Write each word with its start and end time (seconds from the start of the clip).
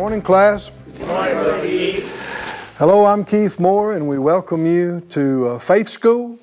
morning, 0.00 0.22
class. 0.22 0.70
Good 0.96 1.08
morning, 1.08 1.34
Brother 1.34 1.60
Keith. 1.60 2.74
Hello, 2.78 3.04
I'm 3.04 3.22
Keith 3.22 3.60
Moore, 3.60 3.92
and 3.92 4.08
we 4.08 4.18
welcome 4.18 4.64
you 4.64 5.02
to 5.10 5.48
uh, 5.48 5.58
Faith 5.58 5.88
School. 5.88 6.38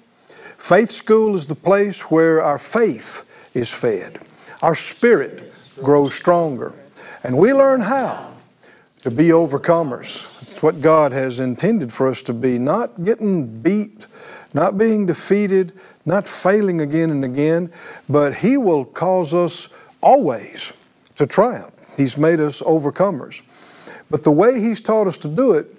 Faith 0.59 0.91
School 0.91 1.33
is 1.33 1.47
the 1.47 1.55
place 1.55 2.01
where 2.11 2.39
our 2.39 2.59
faith 2.59 3.25
is 3.55 3.73
fed, 3.73 4.19
our 4.61 4.75
spirit 4.75 5.51
grows 5.81 6.13
stronger, 6.13 6.71
and 7.23 7.35
we 7.35 7.51
learn 7.51 7.81
how 7.81 8.31
to 9.01 9.09
be 9.09 9.29
overcomers. 9.29 10.39
It's 10.51 10.61
what 10.61 10.79
God 10.79 11.11
has 11.11 11.39
intended 11.39 11.91
for 11.91 12.07
us 12.07 12.21
to 12.21 12.33
be, 12.33 12.59
not 12.59 13.03
getting 13.03 13.47
beat, 13.47 14.05
not 14.53 14.77
being 14.77 15.07
defeated, 15.07 15.73
not 16.05 16.27
failing 16.27 16.81
again 16.81 17.09
and 17.09 17.25
again, 17.25 17.71
but 18.07 18.35
He 18.35 18.55
will 18.55 18.85
cause 18.85 19.33
us 19.33 19.69
always 19.99 20.73
to 21.15 21.25
triumph. 21.25 21.73
He's 21.97 22.15
made 22.15 22.39
us 22.39 22.61
overcomers. 22.61 23.41
But 24.09 24.23
the 24.23 24.31
way 24.31 24.59
He's 24.59 24.81
taught 24.81 25.07
us 25.07 25.17
to 25.17 25.27
do 25.27 25.53
it 25.53 25.73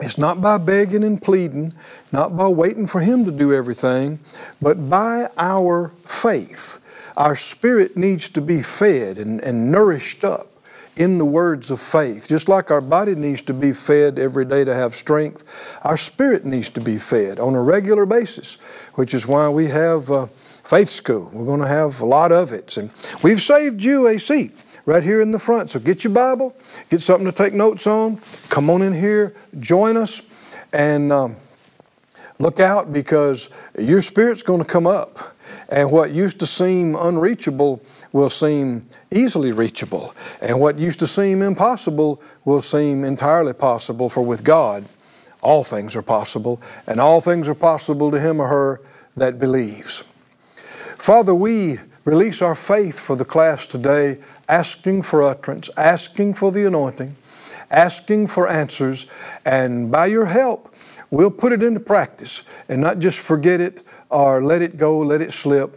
is 0.00 0.18
not 0.18 0.40
by 0.40 0.58
begging 0.58 1.04
and 1.04 1.20
pleading, 1.20 1.74
not 2.12 2.36
by 2.36 2.48
waiting 2.48 2.86
for 2.86 3.00
Him 3.00 3.24
to 3.24 3.30
do 3.30 3.52
everything, 3.52 4.20
but 4.60 4.88
by 4.88 5.28
our 5.36 5.92
faith. 6.06 6.80
Our 7.16 7.34
spirit 7.34 7.96
needs 7.96 8.28
to 8.30 8.40
be 8.40 8.62
fed 8.62 9.18
and, 9.18 9.40
and 9.40 9.72
nourished 9.72 10.24
up 10.24 10.48
in 10.96 11.18
the 11.18 11.24
words 11.24 11.70
of 11.70 11.80
faith. 11.80 12.28
Just 12.28 12.48
like 12.48 12.70
our 12.70 12.80
body 12.80 13.14
needs 13.14 13.40
to 13.42 13.54
be 13.54 13.72
fed 13.72 14.18
every 14.18 14.44
day 14.44 14.64
to 14.64 14.74
have 14.74 14.94
strength, 14.94 15.44
our 15.82 15.96
spirit 15.96 16.44
needs 16.44 16.70
to 16.70 16.80
be 16.80 16.96
fed 16.98 17.38
on 17.38 17.54
a 17.54 17.62
regular 17.62 18.06
basis, 18.06 18.54
which 18.94 19.14
is 19.14 19.26
why 19.26 19.48
we 19.48 19.68
have 19.68 20.10
uh, 20.10 20.26
faith 20.26 20.88
school. 20.88 21.30
We're 21.32 21.44
going 21.44 21.60
to 21.60 21.68
have 21.68 22.00
a 22.00 22.06
lot 22.06 22.32
of 22.32 22.52
it. 22.52 22.76
And 22.76 22.90
we've 23.22 23.40
saved 23.40 23.82
you 23.82 24.06
a 24.08 24.18
seat 24.18 24.52
right 24.88 25.04
here 25.04 25.20
in 25.20 25.32
the 25.32 25.38
front. 25.38 25.68
So 25.68 25.78
get 25.78 26.02
your 26.02 26.14
Bible, 26.14 26.56
get 26.88 27.02
something 27.02 27.30
to 27.30 27.36
take 27.36 27.52
notes 27.52 27.86
on, 27.86 28.16
come 28.48 28.70
on 28.70 28.80
in 28.80 28.94
here, 28.94 29.34
join 29.60 29.98
us, 29.98 30.22
and 30.72 31.12
um, 31.12 31.36
look 32.38 32.58
out 32.58 32.90
because 32.90 33.50
your 33.78 34.00
spirit's 34.00 34.42
going 34.42 34.60
to 34.60 34.66
come 34.66 34.86
up. 34.86 35.36
And 35.68 35.92
what 35.92 36.10
used 36.10 36.40
to 36.40 36.46
seem 36.46 36.96
unreachable 36.96 37.82
will 38.12 38.30
seem 38.30 38.88
easily 39.10 39.52
reachable. 39.52 40.14
And 40.40 40.58
what 40.58 40.78
used 40.78 41.00
to 41.00 41.06
seem 41.06 41.42
impossible 41.42 42.22
will 42.46 42.62
seem 42.62 43.04
entirely 43.04 43.52
possible, 43.52 44.08
for 44.08 44.22
with 44.22 44.42
God, 44.42 44.86
all 45.42 45.64
things 45.64 45.94
are 45.96 46.02
possible, 46.02 46.62
and 46.86 46.98
all 46.98 47.20
things 47.20 47.46
are 47.46 47.54
possible 47.54 48.10
to 48.10 48.18
him 48.18 48.40
or 48.40 48.48
her 48.48 48.80
that 49.18 49.38
believes. 49.38 50.04
Father, 50.96 51.34
we 51.34 51.76
release 52.08 52.40
our 52.40 52.54
faith 52.54 52.98
for 52.98 53.16
the 53.16 53.24
class 53.24 53.66
today, 53.66 54.18
asking 54.48 55.02
for 55.02 55.22
utterance, 55.22 55.68
asking 55.76 56.32
for 56.32 56.50
the 56.50 56.66
anointing, 56.66 57.14
asking 57.70 58.26
for 58.26 58.48
answers, 58.48 59.04
and 59.44 59.92
by 59.92 60.06
your 60.06 60.24
help, 60.24 60.74
we'll 61.10 61.30
put 61.30 61.52
it 61.52 61.62
into 61.62 61.80
practice 61.80 62.42
and 62.66 62.80
not 62.80 62.98
just 62.98 63.18
forget 63.18 63.60
it 63.60 63.82
or 64.08 64.42
let 64.42 64.62
it 64.62 64.78
go, 64.78 64.98
let 64.98 65.20
it 65.20 65.34
slip. 65.34 65.76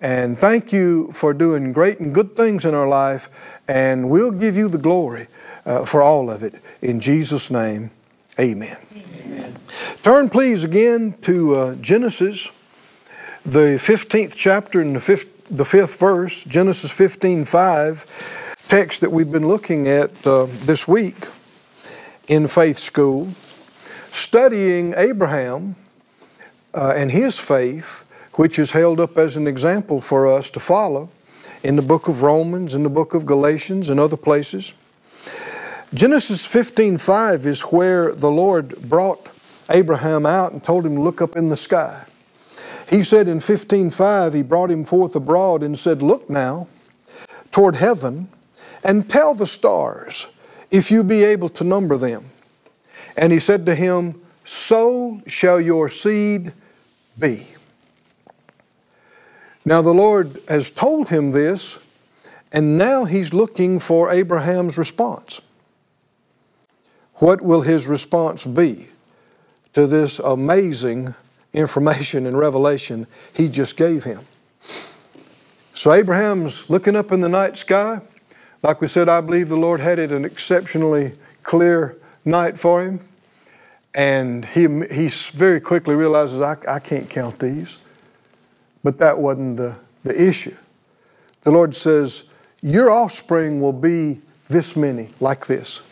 And 0.00 0.38
thank 0.38 0.72
you 0.72 1.10
for 1.12 1.34
doing 1.34 1.72
great 1.72 1.98
and 1.98 2.14
good 2.14 2.36
things 2.36 2.64
in 2.64 2.74
our 2.74 2.88
life, 2.88 3.28
and 3.66 4.08
we'll 4.08 4.32
give 4.32 4.56
you 4.56 4.68
the 4.68 4.78
glory 4.78 5.26
uh, 5.66 5.84
for 5.84 6.00
all 6.00 6.30
of 6.30 6.44
it. 6.44 6.54
In 6.80 7.00
Jesus' 7.00 7.50
name, 7.50 7.90
amen. 8.38 8.76
amen. 8.94 9.56
Turn, 10.02 10.30
please, 10.30 10.62
again 10.62 11.14
to 11.22 11.54
uh, 11.54 11.74
Genesis, 11.76 12.48
the 13.44 13.78
15th 13.80 14.34
chapter 14.36 14.80
and 14.80 14.94
the 14.94 15.00
fifth, 15.00 15.31
the 15.52 15.66
fifth 15.66 16.00
verse, 16.00 16.42
Genesis 16.44 16.90
15 16.90 17.44
5, 17.44 18.56
text 18.68 19.02
that 19.02 19.12
we've 19.12 19.30
been 19.30 19.46
looking 19.46 19.86
at 19.86 20.26
uh, 20.26 20.46
this 20.48 20.88
week 20.88 21.26
in 22.26 22.48
faith 22.48 22.78
school, 22.78 23.28
studying 24.10 24.94
Abraham 24.96 25.76
uh, 26.72 26.94
and 26.96 27.12
his 27.12 27.38
faith, 27.38 28.08
which 28.36 28.58
is 28.58 28.70
held 28.70 28.98
up 28.98 29.18
as 29.18 29.36
an 29.36 29.46
example 29.46 30.00
for 30.00 30.26
us 30.26 30.48
to 30.50 30.58
follow 30.58 31.10
in 31.62 31.76
the 31.76 31.82
book 31.82 32.08
of 32.08 32.22
Romans, 32.22 32.74
in 32.74 32.82
the 32.82 32.88
book 32.88 33.12
of 33.12 33.26
Galatians, 33.26 33.90
and 33.90 34.00
other 34.00 34.16
places. 34.16 34.72
Genesis 35.92 36.46
15:5 36.46 37.44
is 37.44 37.60
where 37.60 38.14
the 38.14 38.30
Lord 38.30 38.80
brought 38.88 39.28
Abraham 39.68 40.24
out 40.24 40.52
and 40.52 40.64
told 40.64 40.86
him 40.86 40.94
to 40.94 41.02
look 41.02 41.20
up 41.20 41.36
in 41.36 41.50
the 41.50 41.56
sky. 41.58 42.06
He 42.92 43.02
said 43.02 43.26
in 43.26 43.40
15:5 43.40 44.34
he 44.34 44.42
brought 44.42 44.70
him 44.70 44.84
forth 44.84 45.16
abroad 45.16 45.62
and 45.62 45.78
said, 45.78 46.02
"Look 46.02 46.28
now 46.28 46.68
toward 47.50 47.76
heaven 47.76 48.28
and 48.84 49.08
tell 49.08 49.34
the 49.34 49.46
stars 49.46 50.26
if 50.70 50.90
you 50.90 51.02
be 51.02 51.24
able 51.24 51.48
to 51.48 51.64
number 51.64 51.96
them." 51.96 52.26
And 53.16 53.32
he 53.32 53.40
said 53.40 53.64
to 53.64 53.74
him, 53.74 54.20
"So 54.44 55.22
shall 55.26 55.58
your 55.58 55.88
seed 55.88 56.52
be." 57.18 57.46
Now 59.64 59.80
the 59.80 59.94
Lord 59.94 60.42
has 60.46 60.68
told 60.68 61.08
him 61.08 61.32
this, 61.32 61.78
and 62.52 62.76
now 62.76 63.06
he's 63.06 63.32
looking 63.32 63.78
for 63.78 64.10
Abraham's 64.10 64.76
response. 64.76 65.40
What 67.14 67.40
will 67.40 67.62
his 67.62 67.88
response 67.88 68.44
be 68.44 68.88
to 69.72 69.86
this 69.86 70.18
amazing 70.18 71.14
information 71.52 72.26
and 72.26 72.38
revelation 72.38 73.06
he 73.34 73.48
just 73.48 73.76
gave 73.76 74.04
him? 74.04 74.20
So 75.74 75.92
Abraham's 75.92 76.68
looking 76.70 76.94
up 76.96 77.12
in 77.12 77.20
the 77.20 77.28
night 77.28 77.56
sky. 77.56 78.00
Like 78.62 78.80
we 78.80 78.88
said, 78.88 79.08
I 79.08 79.20
believe 79.20 79.48
the 79.48 79.56
Lord 79.56 79.80
had 79.80 79.98
it 79.98 80.12
an 80.12 80.24
exceptionally 80.24 81.12
clear 81.42 81.96
night 82.24 82.58
for 82.58 82.82
him. 82.82 83.00
And 83.94 84.44
he, 84.44 84.62
he 84.90 85.08
very 85.08 85.60
quickly 85.60 85.94
realizes, 85.94 86.40
I, 86.40 86.56
I 86.68 86.78
can't 86.78 87.10
count 87.10 87.38
these. 87.38 87.78
But 88.82 88.98
that 88.98 89.18
wasn't 89.18 89.56
the, 89.56 89.76
the 90.04 90.20
issue. 90.20 90.56
The 91.42 91.50
Lord 91.50 91.74
says, 91.74 92.24
Your 92.62 92.90
offspring 92.90 93.60
will 93.60 93.72
be 93.72 94.20
this 94.48 94.76
many, 94.76 95.08
like 95.20 95.46
this. 95.46 95.82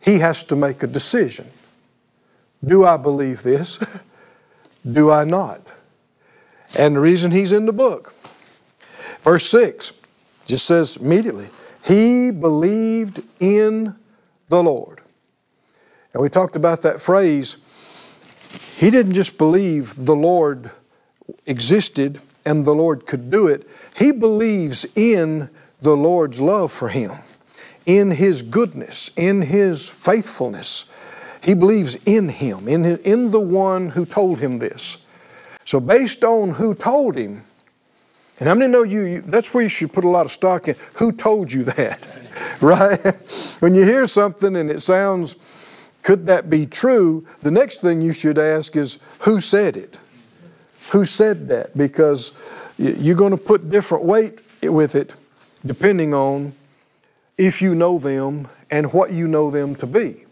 He 0.00 0.18
has 0.20 0.42
to 0.44 0.56
make 0.56 0.82
a 0.82 0.86
decision. 0.86 1.50
Do 2.64 2.84
I 2.84 2.96
believe 2.96 3.42
this? 3.42 3.78
Do 4.92 5.10
I 5.10 5.24
not? 5.24 5.72
And 6.78 6.96
the 6.96 7.00
reason 7.00 7.30
he's 7.30 7.52
in 7.52 7.66
the 7.66 7.72
book. 7.72 8.14
Verse 9.22 9.46
6 9.50 9.92
just 10.46 10.66
says 10.66 10.96
immediately, 10.96 11.48
He 11.84 12.30
believed 12.30 13.22
in 13.40 13.94
the 14.48 14.62
Lord. 14.62 15.00
And 16.12 16.22
we 16.22 16.28
talked 16.28 16.56
about 16.56 16.82
that 16.82 17.00
phrase 17.00 17.56
he 18.80 18.90
didn't 18.90 19.12
just 19.12 19.36
believe 19.36 20.06
the 20.06 20.16
Lord 20.16 20.70
existed 21.44 22.22
and 22.46 22.64
the 22.64 22.74
Lord 22.74 23.04
could 23.04 23.30
do 23.30 23.46
it. 23.46 23.68
He 23.98 24.10
believes 24.10 24.86
in 24.96 25.50
the 25.82 25.94
Lord's 25.94 26.40
love 26.40 26.72
for 26.72 26.88
him, 26.88 27.18
in 27.84 28.12
His 28.12 28.40
goodness, 28.40 29.10
in 29.16 29.42
His 29.42 29.90
faithfulness. 29.90 30.86
He 31.42 31.54
believes 31.54 31.96
in 32.06 32.28
Him, 32.28 32.68
in, 32.68 32.84
his, 32.84 32.98
in 33.00 33.30
the 33.30 33.40
one 33.40 33.90
who 33.90 34.04
told 34.04 34.40
him 34.40 34.58
this. 34.58 34.98
So, 35.64 35.80
based 35.80 36.24
on 36.24 36.50
who 36.50 36.74
told 36.74 37.16
him, 37.16 37.44
and 38.38 38.48
how 38.48 38.54
many 38.54 38.72
know 38.72 38.82
you, 38.82 39.02
you, 39.02 39.20
that's 39.20 39.52
where 39.52 39.62
you 39.62 39.68
should 39.68 39.92
put 39.92 40.04
a 40.04 40.08
lot 40.08 40.24
of 40.26 40.32
stock 40.32 40.66
in? 40.68 40.74
Who 40.94 41.12
told 41.12 41.52
you 41.52 41.64
that? 41.64 42.08
right? 42.60 42.98
when 43.60 43.74
you 43.74 43.84
hear 43.84 44.06
something 44.06 44.56
and 44.56 44.70
it 44.70 44.80
sounds 44.80 45.36
could 46.02 46.26
that 46.28 46.48
be 46.48 46.66
true? 46.66 47.26
The 47.42 47.50
next 47.50 47.80
thing 47.80 48.00
you 48.00 48.12
should 48.12 48.38
ask 48.38 48.74
is 48.76 48.98
who 49.20 49.40
said 49.40 49.76
it? 49.76 49.98
Who 50.92 51.04
said 51.04 51.48
that? 51.48 51.76
Because 51.76 52.32
you're 52.78 53.16
going 53.16 53.32
to 53.32 53.36
put 53.36 53.70
different 53.70 54.04
weight 54.04 54.40
with 54.62 54.94
it 54.94 55.14
depending 55.64 56.14
on 56.14 56.54
if 57.36 57.60
you 57.60 57.74
know 57.74 57.98
them 57.98 58.48
and 58.70 58.92
what 58.92 59.12
you 59.12 59.28
know 59.28 59.50
them 59.50 59.74
to 59.76 59.86
be. 59.86 60.24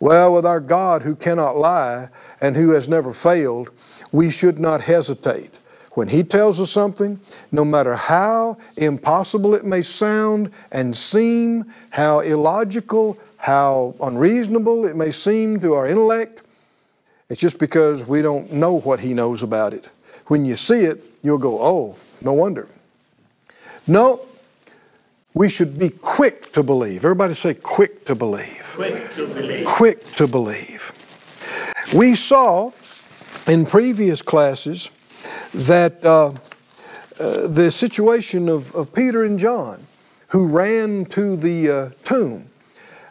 Well, 0.00 0.32
with 0.32 0.46
our 0.46 0.60
God 0.60 1.02
who 1.02 1.14
cannot 1.14 1.58
lie 1.58 2.08
and 2.40 2.56
who 2.56 2.70
has 2.70 2.88
never 2.88 3.12
failed, 3.12 3.70
we 4.10 4.30
should 4.30 4.58
not 4.58 4.80
hesitate. 4.80 5.58
When 5.92 6.08
He 6.08 6.24
tells 6.24 6.60
us 6.60 6.70
something, 6.70 7.20
no 7.52 7.64
matter 7.64 7.94
how 7.94 8.56
impossible 8.78 9.54
it 9.54 9.64
may 9.64 9.82
sound 9.82 10.52
and 10.72 10.96
seem, 10.96 11.70
how 11.90 12.20
illogical, 12.20 13.18
how 13.36 13.94
unreasonable 14.00 14.86
it 14.86 14.96
may 14.96 15.12
seem 15.12 15.60
to 15.60 15.74
our 15.74 15.86
intellect, 15.86 16.42
it's 17.28 17.40
just 17.40 17.58
because 17.58 18.06
we 18.06 18.22
don't 18.22 18.50
know 18.52 18.80
what 18.80 19.00
He 19.00 19.12
knows 19.12 19.42
about 19.42 19.74
it. 19.74 19.88
When 20.26 20.46
you 20.46 20.56
see 20.56 20.84
it, 20.84 21.04
you'll 21.22 21.38
go, 21.38 21.60
oh, 21.60 21.96
no 22.22 22.32
wonder. 22.32 22.68
No, 23.86 24.20
we 25.34 25.48
should 25.48 25.78
be 25.78 25.90
quick 25.90 26.52
to 26.52 26.62
believe. 26.62 27.04
Everybody 27.04 27.34
say, 27.34 27.54
quick 27.54 28.04
to 28.06 28.14
believe. 28.14 28.72
Quick 28.74 29.14
to 29.14 29.26
believe. 29.28 29.66
Quick 29.66 30.12
to 30.16 30.26
believe. 30.26 30.92
We 31.94 32.14
saw 32.14 32.72
in 33.46 33.66
previous 33.66 34.22
classes 34.22 34.90
that 35.52 36.04
uh, 36.04 36.32
uh, 37.18 37.46
the 37.48 37.70
situation 37.70 38.48
of, 38.48 38.74
of 38.74 38.92
Peter 38.92 39.24
and 39.24 39.38
John 39.38 39.86
who 40.30 40.46
ran 40.46 41.04
to 41.06 41.36
the 41.36 41.68
uh, 41.68 41.90
tomb 42.04 42.46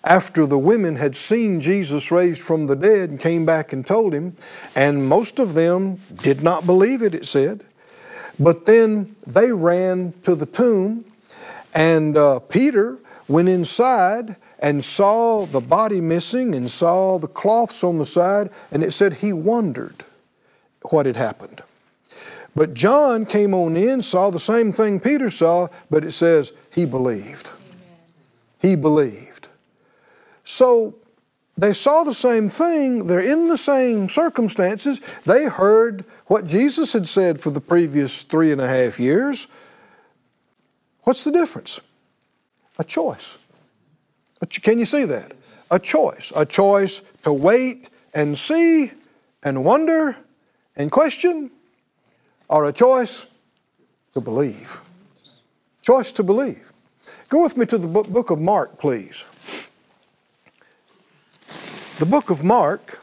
after 0.03 0.45
the 0.45 0.57
women 0.57 0.95
had 0.95 1.15
seen 1.15 1.59
Jesus 1.59 2.11
raised 2.11 2.41
from 2.41 2.67
the 2.67 2.75
dead 2.75 3.09
and 3.09 3.19
came 3.19 3.45
back 3.45 3.73
and 3.73 3.85
told 3.85 4.13
him. 4.13 4.35
And 4.75 5.07
most 5.07 5.39
of 5.39 5.53
them 5.53 5.99
did 6.21 6.41
not 6.41 6.65
believe 6.65 7.01
it, 7.01 7.13
it 7.13 7.25
said. 7.25 7.63
But 8.39 8.65
then 8.65 9.15
they 9.27 9.51
ran 9.51 10.13
to 10.23 10.33
the 10.33 10.45
tomb, 10.45 11.03
and 11.73 12.17
uh, 12.17 12.39
Peter 12.39 12.97
went 13.27 13.47
inside 13.47 14.35
and 14.59 14.83
saw 14.83 15.45
the 15.45 15.59
body 15.59 16.01
missing 16.01 16.55
and 16.55 16.69
saw 16.69 17.17
the 17.19 17.27
cloths 17.27 17.83
on 17.83 17.97
the 17.97 18.05
side, 18.05 18.49
and 18.71 18.83
it 18.83 18.91
said 18.91 19.13
he 19.13 19.31
wondered 19.31 20.03
what 20.89 21.05
had 21.05 21.15
happened. 21.15 21.61
But 22.55 22.73
John 22.73 23.25
came 23.25 23.53
on 23.53 23.77
in, 23.77 24.01
saw 24.01 24.31
the 24.31 24.39
same 24.39 24.73
thing 24.73 24.99
Peter 24.99 25.29
saw, 25.29 25.67
but 25.89 26.03
it 26.03 26.11
says 26.11 26.51
he 26.73 26.85
believed. 26.85 27.51
Amen. 27.51 27.97
He 28.59 28.75
believed. 28.75 29.47
So 30.43 30.95
they 31.59 31.73
saw 31.73 32.03
the 32.03 32.13
same 32.13 32.49
thing, 32.49 33.07
they're 33.07 33.19
in 33.19 33.49
the 33.49 33.57
same 33.57 34.09
circumstances. 34.09 34.99
They 35.25 35.45
heard 35.45 36.05
what 36.27 36.45
Jesus 36.45 36.93
had 36.93 37.07
said 37.07 37.39
for 37.39 37.51
the 37.51 37.61
previous 37.61 38.23
three 38.23 38.51
and 38.51 38.61
a 38.61 38.67
half 38.67 38.99
years. 38.99 39.47
What's 41.09 41.23
the 41.23 41.31
difference? 41.31 41.81
A 42.77 42.83
choice. 42.83 43.39
Can 44.61 44.77
you 44.77 44.85
see 44.85 45.05
that? 45.05 45.31
A 45.71 45.79
choice. 45.79 46.31
A 46.35 46.45
choice 46.45 47.01
to 47.23 47.33
wait 47.33 47.89
and 48.13 48.37
see 48.37 48.91
and 49.41 49.65
wonder 49.65 50.15
and 50.75 50.91
question, 50.91 51.49
or 52.47 52.65
a 52.65 52.71
choice 52.71 53.25
to 54.13 54.21
believe. 54.21 54.81
Choice 55.81 56.11
to 56.11 56.21
believe. 56.21 56.71
Go 57.29 57.41
with 57.41 57.57
me 57.57 57.65
to 57.65 57.79
the 57.79 57.87
book 57.87 58.29
of 58.29 58.39
Mark, 58.39 58.77
please. 58.77 59.23
The 61.97 62.05
book 62.05 62.29
of 62.29 62.43
Mark, 62.43 62.99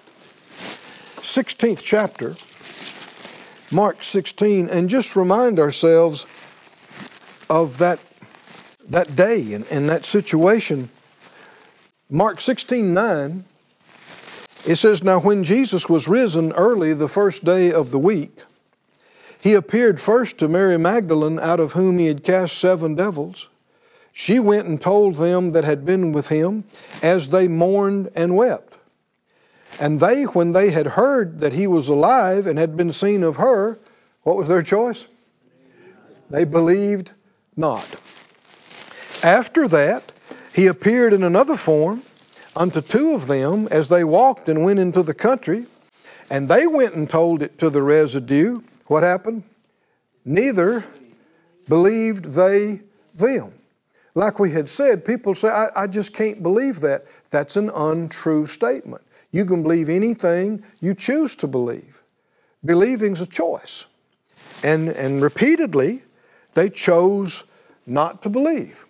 16th 1.23 1.83
chapter, 1.83 2.37
Mark 3.73 4.05
16, 4.05 4.69
and 4.69 4.89
just 4.89 5.17
remind 5.17 5.59
ourselves 5.59 6.25
of 7.49 7.79
that, 7.79 8.01
that 8.89 9.17
day 9.17 9.53
and, 9.53 9.67
and 9.71 9.89
that 9.89 10.05
situation 10.05 10.91
Mark 12.09 12.41
16 12.41 12.95
9, 12.95 13.45
it 14.65 14.77
says, 14.77 15.03
Now 15.03 15.19
when 15.19 15.43
Jesus 15.43 15.89
was 15.89 16.07
risen 16.07 16.53
early 16.53 16.95
the 16.95 17.09
first 17.09 17.45
day 17.45 17.73
of 17.73 17.91
the 17.91 17.99
week, 17.99 18.43
he 19.41 19.55
appeared 19.55 20.01
first 20.01 20.39
to 20.39 20.47
Mary 20.47 20.79
Magdalene, 20.79 21.41
out 21.41 21.59
of 21.59 21.73
whom 21.73 21.99
he 21.99 22.07
had 22.07 22.23
cast 22.23 22.59
seven 22.59 22.95
devils. 22.95 23.49
She 24.13 24.39
went 24.39 24.69
and 24.69 24.81
told 24.81 25.17
them 25.17 25.51
that 25.51 25.65
had 25.65 25.85
been 25.85 26.13
with 26.13 26.29
him, 26.29 26.63
as 27.03 27.31
they 27.31 27.49
mourned 27.49 28.11
and 28.15 28.37
wept. 28.37 28.79
And 29.81 29.99
they, 29.99 30.23
when 30.23 30.53
they 30.53 30.71
had 30.71 30.87
heard 30.87 31.41
that 31.41 31.55
he 31.55 31.67
was 31.67 31.89
alive 31.89 32.47
and 32.47 32.57
had 32.57 32.77
been 32.77 32.93
seen 32.93 33.25
of 33.25 33.37
her, 33.37 33.81
what 34.23 34.37
was 34.37 34.47
their 34.47 34.63
choice? 34.63 35.09
They 36.31 36.45
believed 36.45 37.13
not. 37.57 38.01
After 39.23 39.67
that, 39.69 40.13
he 40.55 40.67
appeared 40.67 41.13
in 41.13 41.23
another 41.23 41.57
form 41.57 42.03
unto 42.55 42.81
two 42.81 43.13
of 43.13 43.27
them 43.27 43.69
as 43.71 43.89
they 43.89 44.05
walked 44.05 44.49
and 44.49 44.65
went 44.65 44.79
into 44.79 45.03
the 45.03 45.15
country, 45.15 45.67
and 46.31 46.49
they 46.49 46.67
went 46.67 46.95
and 46.95 47.09
told 47.09 47.43
it 47.43 47.59
to 47.59 47.71
the 47.71 47.83
residue. 47.83 48.63
What 48.87 49.03
happened? 49.03 49.43
Neither 50.25 50.85
believed 51.69 52.35
they 52.35 52.81
them. 53.15 53.53
Like 54.15 54.39
we 54.39 54.53
had 54.53 54.69
said, 54.69 55.05
people 55.05 55.35
say, 55.35 55.49
I, 55.49 55.69
I 55.77 55.87
just 55.87 56.15
can't 56.15 56.43
believe 56.43 56.81
that. 56.81 57.05
That's 57.31 57.57
an 57.57 57.71
untrue 57.75 58.47
statement. 58.47 59.03
You 59.31 59.45
can 59.45 59.63
believe 59.63 59.91
anything 59.91 60.65
you 60.81 60.95
choose 60.95 61.37
to 61.37 61.47
believe. 61.47 62.03
Believing's 62.65 63.21
a 63.21 63.27
choice. 63.27 63.85
And, 64.63 64.89
and 64.89 65.21
repeatedly, 65.21 66.03
they 66.57 66.71
chose 66.71 67.45
not 67.87 68.23
to 68.23 68.31
believe. 68.31 68.87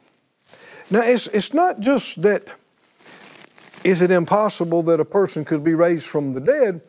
Now, 0.89 1.01
it's, 1.03 1.27
it's 1.27 1.53
not 1.53 1.81
just 1.81 2.23
that, 2.23 2.55
is 3.83 4.03
it 4.03 4.11
impossible 4.11 4.83
that 4.85 5.01
a 5.01 5.05
person 5.05 5.45
could 5.45 5.65
be 5.65 5.75
raised 5.75 6.09
from 6.09 6.33
the 6.33 6.41
dead? 6.41 6.81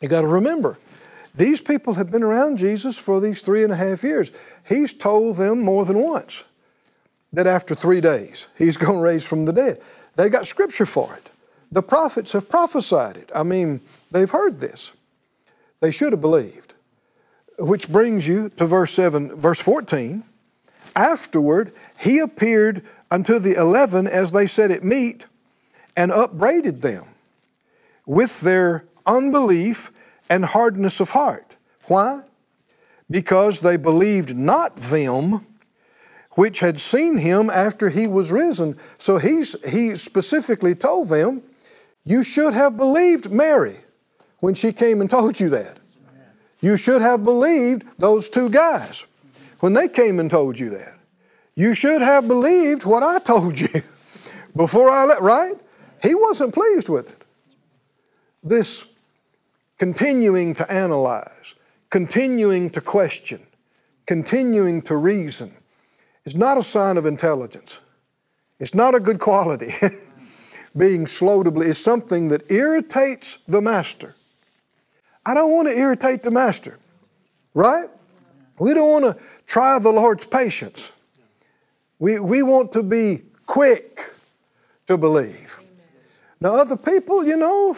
You 0.00 0.08
got 0.08 0.22
to 0.22 0.26
remember, 0.26 0.78
these 1.34 1.60
people 1.60 1.94
have 1.94 2.10
been 2.10 2.24
around 2.24 2.58
Jesus 2.58 2.98
for 2.98 3.20
these 3.20 3.40
three 3.40 3.62
and 3.62 3.72
a 3.72 3.76
half 3.76 4.02
years. 4.02 4.32
He's 4.68 4.92
told 4.92 5.36
them 5.36 5.60
more 5.60 5.84
than 5.84 5.98
once 5.98 6.42
that 7.32 7.46
after 7.46 7.76
three 7.76 8.00
days 8.00 8.48
he's 8.58 8.76
going 8.84 8.98
to 8.98 9.02
raise 9.02 9.24
from 9.24 9.44
the 9.44 9.52
dead. 9.52 9.80
They 10.16 10.28
got 10.28 10.48
scripture 10.48 10.86
for 10.86 11.14
it. 11.14 11.30
The 11.70 11.82
prophets 11.82 12.32
have 12.32 12.48
prophesied 12.48 13.16
it. 13.16 13.30
I 13.32 13.44
mean, 13.44 13.80
they've 14.10 14.30
heard 14.30 14.58
this. 14.58 14.92
They 15.78 15.92
should 15.92 16.12
have 16.12 16.20
believed. 16.20 16.69
Which 17.60 17.88
brings 17.90 18.26
you 18.26 18.48
to 18.56 18.66
verse 18.66 18.92
7, 18.92 19.36
verse 19.36 19.60
14. 19.60 20.24
Afterward, 20.96 21.72
he 21.98 22.18
appeared 22.18 22.82
unto 23.10 23.38
the 23.38 23.54
eleven 23.54 24.06
as 24.06 24.32
they 24.32 24.46
sat 24.46 24.70
at 24.70 24.82
meat 24.82 25.26
and 25.96 26.10
upbraided 26.10 26.80
them 26.82 27.04
with 28.06 28.40
their 28.40 28.84
unbelief 29.06 29.92
and 30.28 30.44
hardness 30.44 31.00
of 31.00 31.10
heart. 31.10 31.56
Why? 31.84 32.22
Because 33.10 33.60
they 33.60 33.76
believed 33.76 34.36
not 34.36 34.76
them 34.76 35.46
which 36.32 36.60
had 36.60 36.80
seen 36.80 37.18
him 37.18 37.50
after 37.50 37.88
he 37.88 38.06
was 38.06 38.30
risen. 38.30 38.76
So 38.98 39.18
he's, 39.18 39.56
he 39.68 39.96
specifically 39.96 40.74
told 40.74 41.08
them, 41.08 41.42
You 42.04 42.22
should 42.22 42.54
have 42.54 42.76
believed 42.76 43.30
Mary 43.30 43.76
when 44.38 44.54
she 44.54 44.72
came 44.72 45.00
and 45.00 45.10
told 45.10 45.40
you 45.40 45.48
that. 45.50 45.79
You 46.60 46.76
should 46.76 47.02
have 47.02 47.24
believed 47.24 47.86
those 47.98 48.28
two 48.28 48.50
guys 48.50 49.06
when 49.60 49.72
they 49.72 49.88
came 49.88 50.20
and 50.20 50.30
told 50.30 50.58
you 50.58 50.70
that. 50.70 50.94
You 51.54 51.74
should 51.74 52.02
have 52.02 52.28
believed 52.28 52.84
what 52.84 53.02
I 53.02 53.18
told 53.24 53.58
you 53.58 53.82
before 54.54 54.90
I 54.90 55.04
let, 55.04 55.22
right? 55.22 55.54
He 56.02 56.14
wasn't 56.14 56.54
pleased 56.54 56.88
with 56.88 57.10
it. 57.10 57.24
This 58.42 58.86
continuing 59.78 60.54
to 60.54 60.70
analyze, 60.70 61.54
continuing 61.90 62.70
to 62.70 62.80
question, 62.80 63.46
continuing 64.06 64.82
to 64.82 64.96
reason 64.96 65.54
is 66.24 66.34
not 66.34 66.58
a 66.58 66.64
sign 66.64 66.96
of 66.96 67.06
intelligence. 67.06 67.80
It's 68.58 68.74
not 68.74 68.94
a 68.94 69.00
good 69.00 69.18
quality. 69.18 69.72
Being 70.76 71.06
slow 71.06 71.42
to 71.42 71.50
believe 71.50 71.70
is 71.70 71.82
something 71.82 72.28
that 72.28 72.50
irritates 72.50 73.38
the 73.48 73.60
master. 73.60 74.14
I 75.24 75.34
don't 75.34 75.52
want 75.52 75.68
to 75.68 75.76
irritate 75.76 76.22
the 76.22 76.30
master, 76.30 76.78
right? 77.54 77.88
We 78.58 78.74
don't 78.74 79.02
want 79.02 79.16
to 79.18 79.24
try 79.46 79.78
the 79.78 79.90
Lord's 79.90 80.26
patience. 80.26 80.92
We, 81.98 82.18
we 82.18 82.42
want 82.42 82.72
to 82.72 82.82
be 82.82 83.22
quick 83.46 84.12
to 84.86 84.96
believe. 84.96 85.60
Now, 86.40 86.56
other 86.56 86.76
people, 86.76 87.26
you 87.26 87.36
know, 87.36 87.76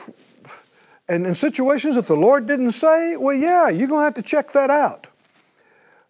and 1.09 1.27
in 1.27 1.35
situations 1.35 1.97
that 1.97 2.07
the 2.07 2.17
Lord 2.17 2.47
didn't 2.47 2.73
say, 2.73 3.17
well, 3.17 3.35
yeah, 3.35 3.69
you're 3.69 3.89
going 3.89 4.01
to 4.01 4.05
have 4.05 4.15
to 4.15 4.23
check 4.23 4.53
that 4.53 4.71
out. 4.71 5.09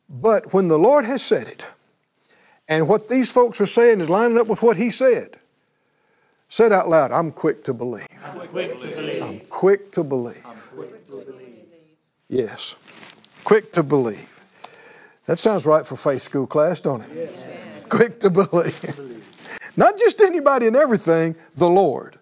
But 0.08 0.52
when 0.52 0.68
the 0.68 0.78
Lord 0.78 1.06
has 1.06 1.22
said 1.22 1.48
it, 1.48 1.66
and 2.68 2.88
what 2.88 3.08
these 3.08 3.30
folks 3.30 3.60
are 3.60 3.66
saying 3.66 4.00
is 4.00 4.10
lining 4.10 4.38
up 4.38 4.46
with 4.46 4.62
what 4.62 4.76
He 4.76 4.90
said, 4.90 5.38
said 6.48 6.72
out 6.72 6.88
loud, 6.88 7.10
I'm 7.10 7.32
quick 7.32 7.64
to 7.64 7.74
believe. 7.74 8.06
I'm 8.26 8.46
quick 8.48 8.78
to 8.80 8.86
believe. 8.86 9.22
I'm 9.22 9.40
quick 9.40 9.92
to 9.92 10.04
believe. 10.04 10.42
Quick 10.42 10.72
to 10.72 10.84
believe. 10.84 11.01
Yes, 12.32 12.74
quick 13.44 13.72
to 13.74 13.82
believe. 13.82 14.28
That 15.26 15.38
sounds 15.38 15.66
right 15.66 15.86
for 15.86 15.96
faith 15.96 16.22
school 16.22 16.46
class, 16.46 16.80
don't 16.80 17.02
it? 17.02 17.10
Yes 17.14 17.62
quick 17.92 18.20
to 18.20 18.30
believe. 18.30 19.22
Not 19.76 19.98
just 19.98 20.20
anybody 20.22 20.66
and 20.66 20.76
everything, 20.76 21.36
the 21.54 21.68
Lord. 21.68 22.18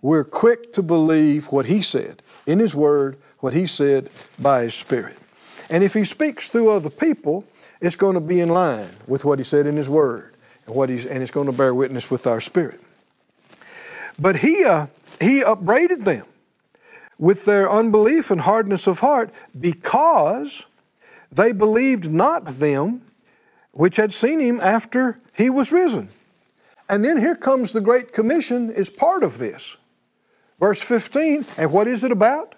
We're 0.00 0.24
quick 0.24 0.72
to 0.74 0.82
believe 0.82 1.46
what 1.46 1.66
He 1.66 1.82
said 1.82 2.22
in 2.46 2.60
His 2.60 2.74
Word, 2.74 3.18
what 3.38 3.52
He 3.52 3.66
said 3.66 4.10
by 4.40 4.62
His 4.62 4.74
Spirit. 4.74 5.16
And 5.68 5.82
if 5.82 5.94
He 5.94 6.04
speaks 6.04 6.48
through 6.48 6.70
other 6.70 6.90
people, 6.90 7.44
it's 7.80 7.96
going 7.96 8.14
to 8.14 8.20
be 8.20 8.40
in 8.40 8.48
line 8.48 8.90
with 9.08 9.24
what 9.24 9.38
He 9.38 9.44
said 9.44 9.66
in 9.66 9.76
His 9.76 9.88
Word, 9.88 10.34
and 10.66 10.74
what 10.76 10.88
He's 10.88 11.04
and 11.04 11.20
it's 11.20 11.32
going 11.32 11.46
to 11.46 11.52
bear 11.52 11.74
witness 11.74 12.10
with 12.10 12.26
our 12.26 12.40
spirit. 12.40 12.80
But 14.20 14.36
He 14.36 14.64
uh, 14.64 14.86
He 15.20 15.42
upbraided 15.42 16.04
them 16.04 16.26
with 17.18 17.44
their 17.44 17.70
unbelief 17.70 18.30
and 18.30 18.42
hardness 18.42 18.86
of 18.86 19.00
heart 19.00 19.32
because 19.58 20.66
they 21.30 21.52
believed 21.52 22.10
not 22.10 22.46
them 22.46 23.02
which 23.72 23.96
had 23.96 24.12
seen 24.12 24.38
him 24.38 24.60
after 24.60 25.18
he 25.34 25.48
was 25.48 25.72
risen. 25.72 26.08
And 26.88 27.04
then 27.04 27.18
here 27.18 27.34
comes 27.34 27.72
the 27.72 27.80
Great 27.80 28.12
Commission 28.12 28.70
is 28.70 28.90
part 28.90 29.22
of 29.22 29.38
this. 29.38 29.76
Verse 30.60 30.82
15, 30.82 31.46
and 31.58 31.72
what 31.72 31.88
is 31.88 32.04
it 32.04 32.12
about? 32.12 32.54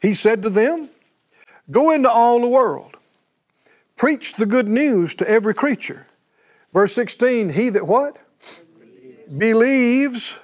He 0.00 0.14
said 0.14 0.42
to 0.42 0.50
them, 0.50 0.88
Go 1.70 1.90
into 1.90 2.08
all 2.08 2.40
the 2.40 2.48
world, 2.48 2.96
preach 3.96 4.34
the 4.34 4.46
good 4.46 4.68
news 4.68 5.14
to 5.16 5.28
every 5.28 5.52
creature. 5.52 6.06
Verse 6.72 6.94
16, 6.94 7.50
he 7.50 7.70
that 7.70 7.86
what? 7.86 8.18
Believes 9.36 10.38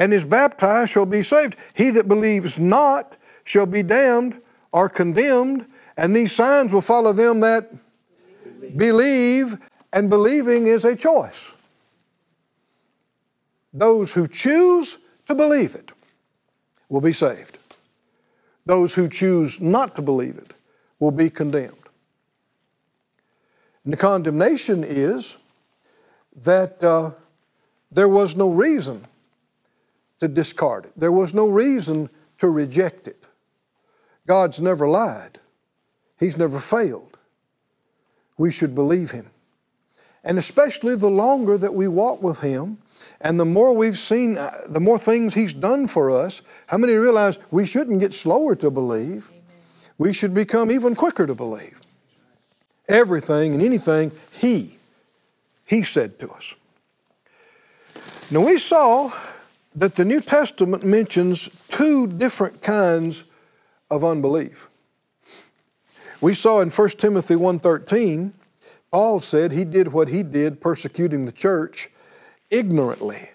and 0.00 0.14
is 0.14 0.24
baptized 0.24 0.92
shall 0.92 1.04
be 1.04 1.22
saved. 1.22 1.56
He 1.74 1.90
that 1.90 2.08
believes 2.08 2.58
not 2.58 3.16
shall 3.44 3.66
be 3.66 3.82
damned 3.82 4.40
or 4.72 4.88
condemned, 4.88 5.66
and 5.98 6.16
these 6.16 6.32
signs 6.32 6.72
will 6.72 6.80
follow 6.80 7.12
them 7.12 7.40
that 7.40 7.70
believe, 8.76 9.58
and 9.92 10.08
believing 10.08 10.68
is 10.68 10.86
a 10.86 10.96
choice. 10.96 11.52
Those 13.74 14.14
who 14.14 14.26
choose 14.26 14.96
to 15.26 15.34
believe 15.34 15.74
it 15.74 15.92
will 16.88 17.02
be 17.02 17.12
saved. 17.12 17.58
Those 18.64 18.94
who 18.94 19.06
choose 19.06 19.60
not 19.60 19.96
to 19.96 20.02
believe 20.02 20.38
it 20.38 20.54
will 20.98 21.10
be 21.10 21.28
condemned. 21.28 21.76
And 23.84 23.92
the 23.92 23.98
condemnation 23.98 24.82
is 24.82 25.36
that 26.36 26.82
uh, 26.82 27.10
there 27.92 28.08
was 28.08 28.34
no 28.34 28.50
reason 28.50 29.04
to 30.20 30.28
discard 30.28 30.86
it, 30.86 30.92
there 30.96 31.12
was 31.12 31.34
no 31.34 31.48
reason 31.48 32.08
to 32.38 32.48
reject 32.48 33.08
it. 33.08 33.26
God's 34.26 34.60
never 34.60 34.86
lied, 34.88 35.38
He's 36.18 36.36
never 36.36 36.60
failed. 36.60 37.18
We 38.38 38.52
should 38.52 38.74
believe 38.74 39.10
Him. 39.10 39.30
And 40.22 40.38
especially 40.38 40.94
the 40.94 41.10
longer 41.10 41.58
that 41.58 41.74
we 41.74 41.88
walk 41.88 42.22
with 42.22 42.40
Him, 42.40 42.78
and 43.20 43.40
the 43.40 43.44
more 43.44 43.72
we've 43.74 43.98
seen, 43.98 44.38
uh, 44.38 44.50
the 44.68 44.80
more 44.80 44.98
things 44.98 45.34
He's 45.34 45.52
done 45.52 45.86
for 45.86 46.10
us, 46.10 46.42
how 46.66 46.78
many 46.78 46.94
realize 46.94 47.38
we 47.50 47.66
shouldn't 47.66 48.00
get 48.00 48.12
slower 48.12 48.54
to 48.56 48.70
believe? 48.70 49.28
Amen. 49.30 49.42
We 49.98 50.12
should 50.12 50.34
become 50.34 50.70
even 50.70 50.94
quicker 50.94 51.26
to 51.26 51.34
believe. 51.34 51.80
Everything 52.88 53.54
and 53.54 53.62
anything 53.62 54.12
He, 54.32 54.78
He 55.66 55.82
said 55.82 56.18
to 56.20 56.30
us. 56.30 56.54
Now 58.30 58.46
we 58.46 58.58
saw 58.58 59.12
that 59.80 59.94
the 59.94 60.04
New 60.04 60.20
Testament 60.20 60.84
mentions 60.84 61.48
two 61.68 62.06
different 62.06 62.60
kinds 62.60 63.24
of 63.90 64.04
unbelief. 64.04 64.68
We 66.20 66.34
saw 66.34 66.60
in 66.60 66.68
1 66.68 66.88
Timothy 66.98 67.34
1:13, 67.34 68.34
Paul 68.92 69.20
said 69.20 69.52
he 69.52 69.64
did 69.64 69.94
what 69.94 70.08
he 70.08 70.22
did 70.22 70.60
persecuting 70.60 71.24
the 71.24 71.32
church 71.32 71.90
ignorantly 72.50 73.30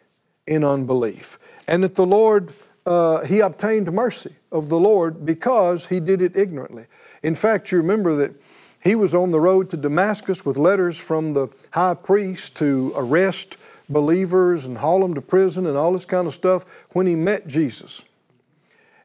in 0.45 0.63
unbelief, 0.63 1.39
and 1.67 1.81
that 1.83 1.95
the 1.95 2.05
Lord 2.05 2.53
uh, 2.85 3.25
he 3.25 3.39
obtained 3.39 3.91
mercy 3.91 4.35
of 4.51 4.69
the 4.69 4.79
Lord 4.79 5.25
because 5.25 5.87
he 5.87 5.99
did 5.99 6.21
it 6.21 6.35
ignorantly. 6.35 6.85
In 7.23 7.33
fact, 7.33 7.71
you 7.71 7.79
remember 7.79 8.15
that 8.17 8.39
he 8.83 8.93
was 8.93 9.15
on 9.15 9.31
the 9.31 9.41
road 9.41 9.71
to 9.71 9.77
Damascus 9.77 10.45
with 10.45 10.57
letters 10.57 10.99
from 10.99 11.33
the 11.33 11.47
high 11.71 11.95
priest 11.95 12.55
to 12.57 12.93
arrest 12.95 13.57
believers 13.89 14.65
and 14.65 14.77
haul 14.77 15.01
them 15.01 15.13
to 15.13 15.21
prison 15.21 15.65
and 15.65 15.77
all 15.77 15.91
this 15.91 16.05
kind 16.05 16.27
of 16.27 16.33
stuff 16.33 16.63
when 16.93 17.07
he 17.07 17.15
met 17.15 17.47
Jesus. 17.47 18.03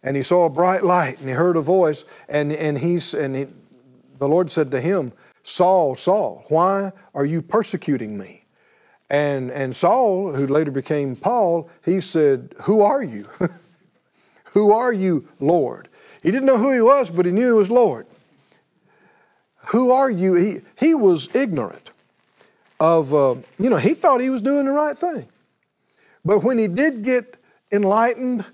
And 0.02 0.16
he 0.16 0.22
saw 0.22 0.46
a 0.46 0.50
bright 0.50 0.82
light 0.82 1.18
and 1.18 1.28
he 1.28 1.34
heard 1.34 1.56
a 1.56 1.60
voice 1.60 2.04
and, 2.28 2.52
and, 2.52 2.78
he's, 2.78 3.14
and 3.14 3.36
he, 3.36 3.46
the 4.16 4.28
Lord 4.28 4.50
said 4.50 4.70
to 4.70 4.80
him, 4.80 5.12
Saul, 5.42 5.94
Saul, 5.96 6.44
why 6.48 6.92
are 7.14 7.24
you 7.24 7.42
persecuting 7.42 8.16
me? 8.16 8.44
And, 9.08 9.50
and 9.50 9.74
Saul, 9.74 10.34
who 10.34 10.46
later 10.46 10.70
became 10.70 11.16
Paul, 11.16 11.68
he 11.84 12.00
said, 12.00 12.54
Who 12.62 12.82
are 12.82 13.02
you? 13.02 13.28
who 14.52 14.72
are 14.72 14.92
you, 14.92 15.26
Lord? 15.40 15.88
He 16.22 16.30
didn't 16.30 16.46
know 16.46 16.58
who 16.58 16.72
he 16.72 16.80
was, 16.80 17.10
but 17.10 17.26
he 17.26 17.32
knew 17.32 17.46
he 17.46 17.52
was 17.52 17.70
Lord. 17.70 18.06
Who 19.72 19.90
are 19.90 20.10
you? 20.10 20.34
He, 20.34 20.60
he 20.78 20.94
was 20.94 21.34
ignorant 21.34 21.89
of, 22.80 23.12
uh, 23.12 23.34
you 23.58 23.68
know, 23.68 23.76
he 23.76 23.94
thought 23.94 24.20
he 24.20 24.30
was 24.30 24.40
doing 24.40 24.64
the 24.64 24.72
right 24.72 24.96
thing. 24.96 25.26
But 26.24 26.42
when 26.42 26.58
he 26.58 26.66
did 26.66 27.04
get 27.04 27.36
enlightened 27.70 28.44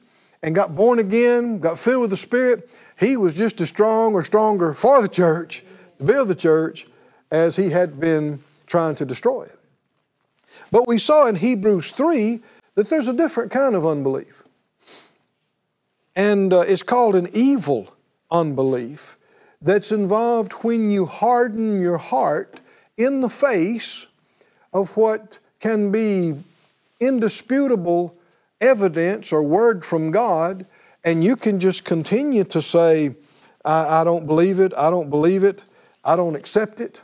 and 0.43 0.55
got 0.55 0.75
born 0.75 0.99
again, 0.99 1.61
got 1.61 1.79
filled 1.79 2.03
with 2.03 2.11
the 2.11 2.17
Spirit, 2.17 2.69
he 2.99 3.17
was 3.17 3.35
just 3.35 3.61
as 3.61 3.69
strong 3.69 4.15
or 4.15 4.25
stronger 4.25 4.75
for 4.75 5.01
the 5.01 5.09
church, 5.09 5.65
to 5.99 6.05
build 6.05 6.29
the 6.29 6.35
church, 6.35 6.87
as 7.31 7.57
he 7.57 7.71
had 7.71 7.99
been 7.99 8.41
trying 8.67 8.95
to 8.97 9.05
destroy 9.05 9.45
it. 9.45 9.59
But 10.71 10.87
we 10.87 10.99
saw 10.99 11.27
in 11.29 11.37
Hebrews 11.37 11.93
3 11.93 12.41
that 12.75 12.91
there's 12.91 13.09
a 13.09 13.13
different 13.13 13.53
kind 13.53 13.75
of 13.75 13.87
unbelief. 13.87 14.43
And 16.15 16.53
uh, 16.53 16.61
it's 16.61 16.83
called 16.83 17.15
an 17.15 17.29
evil 17.33 17.95
unbelief 18.31 19.17
that's 19.61 19.93
involved 19.93 20.53
when 20.65 20.91
you 20.91 21.07
harden 21.07 21.81
your 21.81 21.99
heart 21.99 22.61
in 22.97 23.21
the 23.21 23.29
face 23.29 24.07
of 24.77 24.95
what 24.95 25.39
can 25.59 25.91
be 25.91 26.35
indisputable 27.01 28.15
evidence 28.61 29.33
or 29.33 29.43
word 29.43 29.85
from 29.85 30.11
God, 30.11 30.67
and 31.03 31.25
you 31.25 31.35
can 31.35 31.59
just 31.59 31.85
continue 31.85 32.45
to 32.45 32.61
say, 32.61 33.15
I, 33.65 34.01
I, 34.01 34.05
don't 34.05 34.27
believe 34.27 34.61
it, 34.61 34.75
I 34.77 34.91
don't 34.91 35.09
believe 35.09 35.45
it, 35.45 35.63
I 36.05 36.15
don't 36.15 36.35
accept 36.35 36.81
it. 36.81 37.01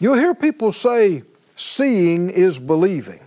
You'll 0.00 0.16
hear 0.16 0.34
people 0.34 0.72
say, 0.72 1.22
seeing 1.54 2.30
is 2.30 2.58
believing. 2.58 3.20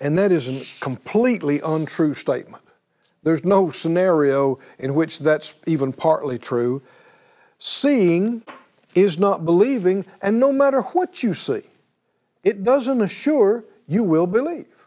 And 0.00 0.18
that 0.18 0.32
is 0.32 0.48
a 0.48 0.80
completely 0.80 1.60
untrue 1.60 2.14
statement. 2.14 2.64
There's 3.22 3.44
no 3.44 3.70
scenario 3.70 4.58
in 4.78 4.94
which 4.94 5.20
that's 5.20 5.54
even 5.66 5.92
partly 5.92 6.38
true. 6.38 6.82
Seeing 7.58 8.42
is 9.02 9.18
not 9.18 9.44
believing, 9.44 10.04
and 10.22 10.40
no 10.40 10.52
matter 10.52 10.80
what 10.80 11.22
you 11.22 11.34
see, 11.34 11.62
it 12.42 12.64
doesn't 12.64 13.00
assure 13.00 13.64
you 13.86 14.04
will 14.04 14.26
believe. 14.26 14.86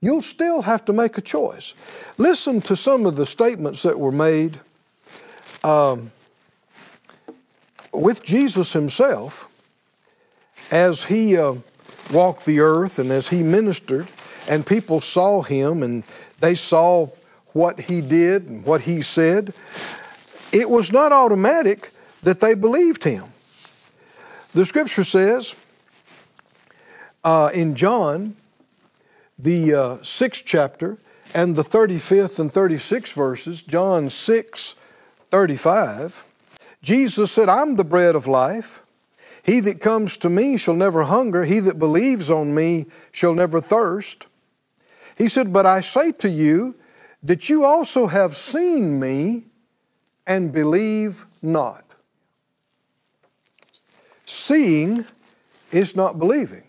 You'll 0.00 0.22
still 0.22 0.62
have 0.62 0.84
to 0.86 0.92
make 0.92 1.18
a 1.18 1.20
choice. 1.20 1.74
Listen 2.18 2.60
to 2.62 2.76
some 2.76 3.06
of 3.06 3.16
the 3.16 3.26
statements 3.26 3.82
that 3.82 3.98
were 3.98 4.12
made 4.12 4.58
um, 5.64 6.12
with 7.92 8.22
Jesus 8.22 8.72
himself 8.72 9.48
as 10.70 11.04
he 11.04 11.36
uh, 11.36 11.54
walked 12.12 12.46
the 12.46 12.60
earth 12.60 12.98
and 12.98 13.10
as 13.10 13.28
he 13.28 13.42
ministered, 13.42 14.06
and 14.48 14.64
people 14.64 15.00
saw 15.00 15.42
him 15.42 15.82
and 15.82 16.04
they 16.40 16.54
saw 16.54 17.06
what 17.52 17.80
he 17.80 18.00
did 18.00 18.48
and 18.48 18.64
what 18.64 18.82
he 18.82 19.02
said. 19.02 19.52
It 20.52 20.70
was 20.70 20.92
not 20.92 21.12
automatic 21.12 21.92
that 22.22 22.40
they 22.40 22.54
believed 22.54 23.04
him. 23.04 23.24
The 24.54 24.66
scripture 24.66 25.04
says 25.04 25.54
uh, 27.24 27.50
in 27.52 27.74
John, 27.74 28.36
the 29.38 29.74
uh, 29.74 29.96
sixth 30.02 30.44
chapter, 30.44 30.98
and 31.34 31.56
the 31.56 31.62
35th 31.62 32.38
and 32.38 32.52
36th 32.52 33.12
verses, 33.12 33.62
John 33.62 34.08
6 34.08 34.74
35, 35.30 36.24
Jesus 36.82 37.30
said, 37.30 37.50
I'm 37.50 37.76
the 37.76 37.84
bread 37.84 38.14
of 38.14 38.26
life. 38.26 38.82
He 39.42 39.60
that 39.60 39.80
comes 39.80 40.16
to 40.18 40.30
me 40.30 40.56
shall 40.56 40.74
never 40.74 41.04
hunger. 41.04 41.44
He 41.44 41.60
that 41.60 41.78
believes 41.78 42.30
on 42.30 42.54
me 42.54 42.86
shall 43.12 43.34
never 43.34 43.60
thirst. 43.60 44.26
He 45.16 45.28
said, 45.28 45.52
But 45.52 45.66
I 45.66 45.80
say 45.80 46.12
to 46.12 46.30
you 46.30 46.76
that 47.22 47.48
you 47.48 47.64
also 47.64 48.06
have 48.06 48.36
seen 48.36 49.00
me 49.00 49.44
and 50.26 50.52
believe 50.52 51.26
not. 51.42 51.87
Seeing 54.28 55.06
is 55.72 55.96
not 55.96 56.18
believing. 56.18 56.64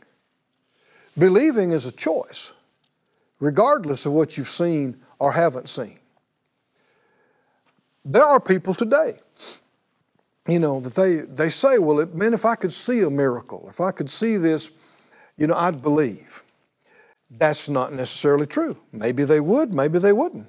Believing 1.17 1.73
is 1.73 1.85
a 1.85 1.91
choice, 1.91 2.53
regardless 3.41 4.05
of 4.05 4.13
what 4.13 4.37
you've 4.37 4.47
seen 4.47 4.95
or 5.19 5.33
haven't 5.33 5.67
seen. 5.67 5.99
There 8.05 8.23
are 8.23 8.39
people 8.39 8.73
today, 8.73 9.19
you 10.47 10.59
know, 10.59 10.79
that 10.79 10.95
they, 10.95 11.15
they 11.17 11.49
say, 11.49 11.79
well, 11.79 11.99
it, 11.99 12.15
man, 12.15 12.33
if 12.33 12.45
I 12.45 12.55
could 12.55 12.71
see 12.71 13.01
a 13.01 13.09
miracle, 13.09 13.67
if 13.69 13.81
I 13.81 13.91
could 13.91 14.09
see 14.09 14.37
this, 14.37 14.71
you 15.35 15.45
know, 15.45 15.55
I'd 15.55 15.81
believe. 15.81 16.41
That's 17.29 17.67
not 17.67 17.91
necessarily 17.91 18.45
true. 18.45 18.77
Maybe 18.93 19.25
they 19.25 19.41
would, 19.41 19.73
maybe 19.73 19.99
they 19.99 20.13
wouldn't. 20.13 20.47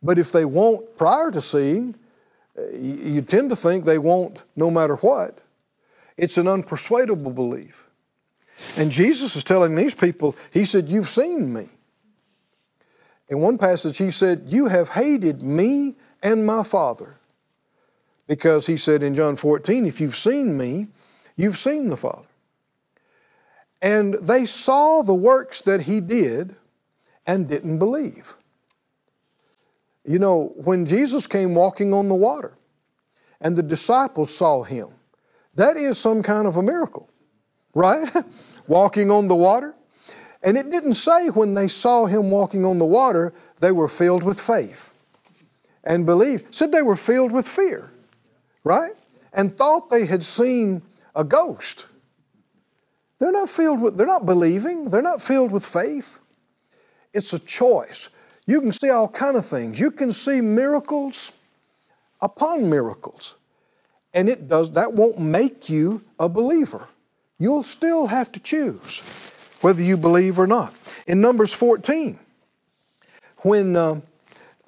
But 0.00 0.16
if 0.16 0.30
they 0.30 0.44
won't 0.44 0.96
prior 0.96 1.32
to 1.32 1.42
seeing, 1.42 1.96
you 2.72 3.20
tend 3.22 3.50
to 3.50 3.56
think 3.56 3.84
they 3.84 3.98
won't 3.98 4.44
no 4.54 4.70
matter 4.70 4.94
what. 4.94 5.41
It's 6.22 6.38
an 6.38 6.46
unpersuadable 6.46 7.34
belief. 7.34 7.88
And 8.76 8.92
Jesus 8.92 9.34
is 9.34 9.42
telling 9.42 9.74
these 9.74 9.92
people, 9.96 10.36
He 10.52 10.64
said, 10.64 10.88
You've 10.88 11.08
seen 11.08 11.52
me. 11.52 11.68
In 13.28 13.40
one 13.40 13.58
passage, 13.58 13.98
He 13.98 14.12
said, 14.12 14.44
You 14.46 14.66
have 14.66 14.90
hated 14.90 15.42
me 15.42 15.96
and 16.22 16.46
my 16.46 16.62
Father. 16.62 17.16
Because 18.28 18.68
He 18.68 18.76
said 18.76 19.02
in 19.02 19.16
John 19.16 19.34
14, 19.34 19.84
If 19.84 20.00
you've 20.00 20.14
seen 20.14 20.56
me, 20.56 20.86
you've 21.36 21.58
seen 21.58 21.88
the 21.88 21.96
Father. 21.96 22.28
And 23.82 24.14
they 24.14 24.46
saw 24.46 25.02
the 25.02 25.14
works 25.14 25.60
that 25.62 25.82
He 25.82 26.00
did 26.00 26.54
and 27.26 27.48
didn't 27.48 27.80
believe. 27.80 28.34
You 30.04 30.20
know, 30.20 30.52
when 30.54 30.86
Jesus 30.86 31.26
came 31.26 31.56
walking 31.56 31.92
on 31.92 32.08
the 32.08 32.14
water 32.14 32.52
and 33.40 33.56
the 33.56 33.62
disciples 33.64 34.32
saw 34.32 34.62
Him, 34.62 34.86
That 35.54 35.76
is 35.76 35.98
some 35.98 36.22
kind 36.22 36.46
of 36.46 36.56
a 36.56 36.62
miracle, 36.62 37.08
right? 37.74 38.08
walking 38.66 39.10
on 39.10 39.28
the 39.28 39.34
water. 39.34 39.74
And 40.42 40.56
it 40.56 40.70
didn't 40.70 40.94
say 40.94 41.28
when 41.28 41.54
they 41.54 41.68
saw 41.68 42.06
him 42.06 42.30
walking 42.30 42.64
on 42.64 42.78
the 42.78 42.84
water, 42.84 43.32
they 43.60 43.70
were 43.70 43.88
filled 43.88 44.24
with 44.24 44.40
faith 44.40 44.92
and 45.84 46.04
believed. 46.04 46.48
It 46.48 46.54
said 46.54 46.72
they 46.72 46.82
were 46.82 46.96
filled 46.96 47.32
with 47.32 47.46
fear, 47.46 47.92
right? 48.64 48.92
And 49.32 49.56
thought 49.56 49.90
they 49.90 50.06
had 50.06 50.24
seen 50.24 50.82
a 51.14 51.22
ghost. 51.22 51.86
They're 53.18 53.30
not 53.30 53.48
filled 53.48 53.80
with, 53.80 53.96
they're 53.96 54.06
not 54.06 54.26
believing, 54.26 54.90
they're 54.90 55.02
not 55.02 55.22
filled 55.22 55.52
with 55.52 55.64
faith. 55.64 56.18
It's 57.14 57.32
a 57.32 57.38
choice. 57.38 58.08
You 58.46 58.60
can 58.60 58.72
see 58.72 58.90
all 58.90 59.08
kind 59.08 59.36
of 59.36 59.46
things. 59.46 59.78
You 59.78 59.92
can 59.92 60.12
see 60.12 60.40
miracles 60.40 61.32
upon 62.20 62.68
miracles. 62.68 63.36
And 64.14 64.28
it 64.28 64.48
does 64.48 64.72
that 64.72 64.92
won't 64.92 65.18
make 65.18 65.68
you 65.68 66.02
a 66.18 66.28
believer. 66.28 66.88
You'll 67.38 67.62
still 67.62 68.06
have 68.06 68.30
to 68.32 68.40
choose 68.40 69.00
whether 69.60 69.82
you 69.82 69.96
believe 69.96 70.38
or 70.38 70.46
not. 70.46 70.74
In 71.06 71.20
Numbers 71.20 71.52
14, 71.52 72.18
when 73.38 73.74
uh, 73.74 74.00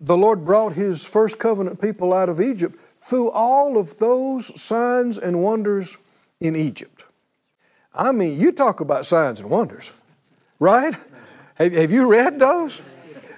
the 0.00 0.16
Lord 0.16 0.44
brought 0.44 0.72
his 0.72 1.04
first 1.04 1.38
covenant 1.38 1.80
people 1.80 2.12
out 2.12 2.28
of 2.28 2.40
Egypt, 2.40 2.78
through 3.04 3.30
all 3.30 3.76
of 3.76 3.98
those 3.98 4.58
signs 4.60 5.18
and 5.18 5.42
wonders 5.42 5.98
in 6.40 6.56
Egypt. 6.56 7.04
I 7.94 8.12
mean, 8.12 8.40
you 8.40 8.50
talk 8.50 8.80
about 8.80 9.04
signs 9.04 9.40
and 9.40 9.50
wonders, 9.50 9.92
right? 10.58 10.94
Have, 11.56 11.74
have 11.74 11.92
you 11.92 12.06
read 12.06 12.38
those? 12.38 12.80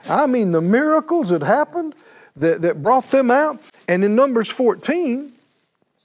I 0.09 0.29
mean, 0.29 0.53
the 0.53 0.61
miracles 0.61 1.31
that 1.31 1.43
happened 1.43 1.97
that, 2.37 2.63
that 2.63 2.81
brought 2.81 3.11
them 3.11 3.29
out. 3.31 3.61
And 3.89 4.05
in 4.05 4.15
Numbers 4.15 4.49
14, 4.49 5.33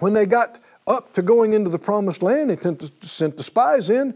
when 0.01 0.13
they 0.13 0.25
got 0.25 0.60
up 0.88 1.13
to 1.13 1.22
going 1.22 1.53
into 1.53 1.70
the 1.70 1.79
promised 1.79 2.24
land, 2.24 2.50
they 2.50 2.58
sent 3.01 3.38
the 3.38 3.43
spies 3.43 3.89
in. 3.89 4.15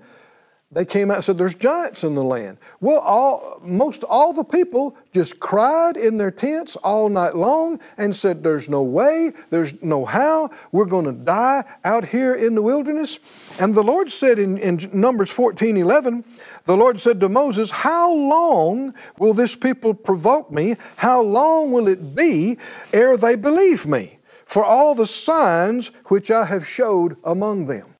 They 0.72 0.84
came 0.84 1.12
out 1.12 1.18
and 1.18 1.24
said, 1.24 1.38
There's 1.38 1.56
giants 1.56 2.04
in 2.04 2.16
the 2.16 2.24
land. 2.24 2.58
Well, 2.82 3.00
all, 3.00 3.62
most 3.64 4.04
all 4.04 4.34
the 4.34 4.44
people 4.44 4.98
just 5.14 5.40
cried 5.40 5.96
in 5.96 6.18
their 6.18 6.32
tents 6.32 6.76
all 6.78 7.08
night 7.08 7.36
long 7.36 7.80
and 7.98 8.16
said, 8.16 8.44
There's 8.44 8.68
no 8.68 8.82
way, 8.82 9.32
there's 9.52 9.82
no 9.84 10.06
how, 10.06 10.50
we're 10.72 10.86
going 10.86 11.06
to 11.06 11.14
die 11.14 11.64
out 11.86 12.04
here 12.06 12.34
in 12.34 12.56
the 12.56 12.64
wilderness. 12.64 13.20
And 13.60 13.76
the 13.76 13.84
Lord 13.84 14.12
said 14.12 14.40
in, 14.40 14.58
in 14.58 14.80
Numbers 14.92 15.32
14 15.32 15.78
11, 15.78 16.26
the 16.66 16.76
Lord 16.76 17.00
said 17.00 17.20
to 17.20 17.30
Moses, 17.30 17.70
How 17.70 18.12
long 18.12 18.96
will 19.20 19.36
this 19.36 19.56
people 19.56 19.94
provoke 19.94 20.52
me? 20.52 20.76
How 20.98 21.22
long 21.22 21.72
will 21.72 21.88
it 21.88 22.16
be 22.16 22.58
ere 22.92 23.18
they 23.18 23.36
believe 23.36 23.86
me? 23.86 24.15
For 24.46 24.64
all 24.64 24.96
the 24.96 25.08
signs 25.08 25.92
which 26.08 26.32
I 26.32 26.46
have 26.46 26.68
showed 26.68 27.18
among 27.24 27.66
them. 27.66 27.96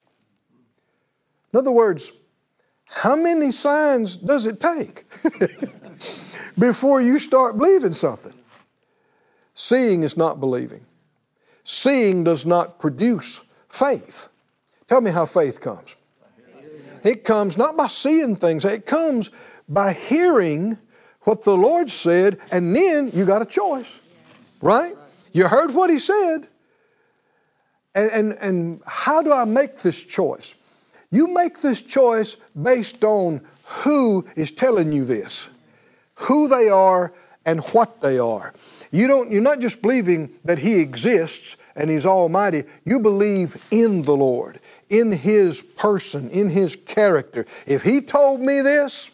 In 1.52 1.58
other 1.58 1.72
words, 1.72 2.12
how 2.88 3.16
many 3.16 3.52
signs 3.52 4.16
does 4.16 4.46
it 4.46 4.60
take 4.60 5.04
before 6.58 7.00
you 7.00 7.18
start 7.18 7.58
believing 7.58 7.92
something? 7.92 8.32
Seeing 9.54 10.02
is 10.02 10.16
not 10.16 10.38
believing. 10.38 10.84
Seeing 11.64 12.24
does 12.24 12.46
not 12.46 12.78
produce 12.78 13.40
faith. 13.68 14.28
Tell 14.86 15.00
me 15.00 15.10
how 15.10 15.26
faith 15.26 15.60
comes. 15.60 15.96
It 17.02 17.24
comes 17.24 17.56
not 17.56 17.76
by 17.76 17.88
seeing 17.88 18.36
things, 18.36 18.64
it 18.64 18.86
comes 18.86 19.30
by 19.68 19.92
hearing 19.92 20.78
what 21.22 21.42
the 21.42 21.56
Lord 21.56 21.90
said, 21.90 22.38
and 22.52 22.74
then 22.74 23.10
you 23.12 23.24
got 23.24 23.42
a 23.42 23.46
choice. 23.46 23.98
Right? 24.62 24.94
You 25.36 25.48
heard 25.48 25.74
what 25.74 25.90
He 25.90 25.98
said. 25.98 26.48
And, 27.94 28.10
and, 28.10 28.32
and 28.40 28.82
how 28.86 29.20
do 29.20 29.34
I 29.34 29.44
make 29.44 29.78
this 29.78 30.02
choice? 30.02 30.54
You 31.10 31.28
make 31.28 31.60
this 31.60 31.82
choice 31.82 32.36
based 32.60 33.04
on 33.04 33.42
who 33.64 34.26
is 34.34 34.50
telling 34.50 34.92
you 34.92 35.04
this, 35.04 35.48
who 36.14 36.48
they 36.48 36.70
are, 36.70 37.12
and 37.44 37.60
what 37.66 38.00
they 38.00 38.18
are. 38.18 38.54
You 38.90 39.06
don't, 39.08 39.30
you're 39.30 39.42
not 39.42 39.60
just 39.60 39.82
believing 39.82 40.30
that 40.46 40.58
He 40.58 40.80
exists 40.80 41.58
and 41.74 41.90
He's 41.90 42.06
Almighty, 42.06 42.64
you 42.86 42.98
believe 42.98 43.62
in 43.70 44.02
the 44.02 44.16
Lord, 44.16 44.58
in 44.88 45.12
His 45.12 45.62
person, 45.62 46.30
in 46.30 46.48
His 46.48 46.76
character. 46.76 47.44
If 47.66 47.82
He 47.82 48.00
told 48.00 48.40
me 48.40 48.62
this, 48.62 49.10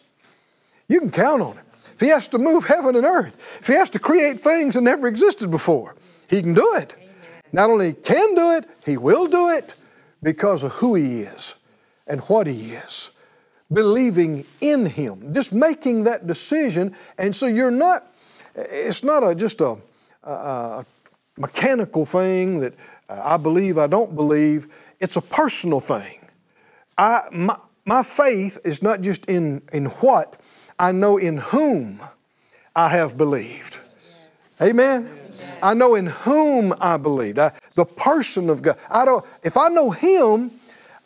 you 0.87 1.01
can 1.01 1.11
count 1.11 1.41
on 1.41 1.57
it. 1.57 1.65
If 1.93 1.99
He 1.99 2.07
has 2.07 2.29
to 2.29 2.37
move 2.37 2.65
heaven 2.65 2.95
and 2.95 3.05
earth, 3.05 3.59
if 3.59 3.67
He 3.67 3.73
has 3.73 3.89
to 3.89 3.99
create 3.99 4.41
things 4.41 4.75
that 4.75 4.81
never 4.81 5.07
existed 5.07 5.51
before, 5.51 5.95
He 6.29 6.41
can 6.41 6.53
do 6.53 6.75
it. 6.75 6.95
Not 7.51 7.69
only 7.69 7.93
can 7.93 8.35
do 8.35 8.51
it, 8.53 8.65
He 8.85 8.97
will 8.97 9.27
do 9.27 9.49
it 9.49 9.75
because 10.21 10.63
of 10.63 10.71
who 10.73 10.95
He 10.95 11.21
is 11.21 11.55
and 12.07 12.21
what 12.21 12.47
He 12.47 12.73
is. 12.73 13.11
Believing 13.71 14.45
in 14.61 14.85
Him, 14.85 15.33
just 15.33 15.53
making 15.53 16.03
that 16.03 16.27
decision. 16.27 16.95
And 17.17 17.35
so 17.35 17.45
you're 17.45 17.71
not, 17.71 18.07
it's 18.55 19.03
not 19.03 19.23
a, 19.23 19.33
just 19.33 19.61
a, 19.61 19.77
a, 20.23 20.31
a 20.31 20.85
mechanical 21.37 22.05
thing 22.05 22.59
that 22.59 22.73
uh, 23.09 23.21
I 23.23 23.37
believe, 23.37 23.77
I 23.77 23.87
don't 23.87 24.15
believe. 24.15 24.67
It's 24.99 25.15
a 25.15 25.21
personal 25.21 25.79
thing. 25.79 26.19
I, 26.97 27.23
my, 27.31 27.57
my 27.85 28.03
faith 28.03 28.59
is 28.63 28.81
not 28.81 29.01
just 29.01 29.25
in, 29.25 29.61
in 29.71 29.85
what, 29.85 30.39
I 30.79 30.91
know 30.91 31.17
in 31.17 31.37
whom 31.37 31.99
I 32.75 32.89
have 32.89 33.17
believed. 33.17 33.79
Yes. 33.79 34.69
Amen? 34.69 35.03
Yes. 35.03 35.22
I 35.61 35.73
know 35.73 35.95
in 35.95 36.07
whom 36.07 36.73
I 36.79 36.97
believe. 36.97 37.39
I, 37.39 37.51
the 37.75 37.85
person 37.85 38.49
of 38.49 38.61
God. 38.61 38.77
I 38.89 39.05
don't, 39.05 39.25
if 39.43 39.57
I 39.57 39.69
know 39.69 39.91
Him, 39.91 40.51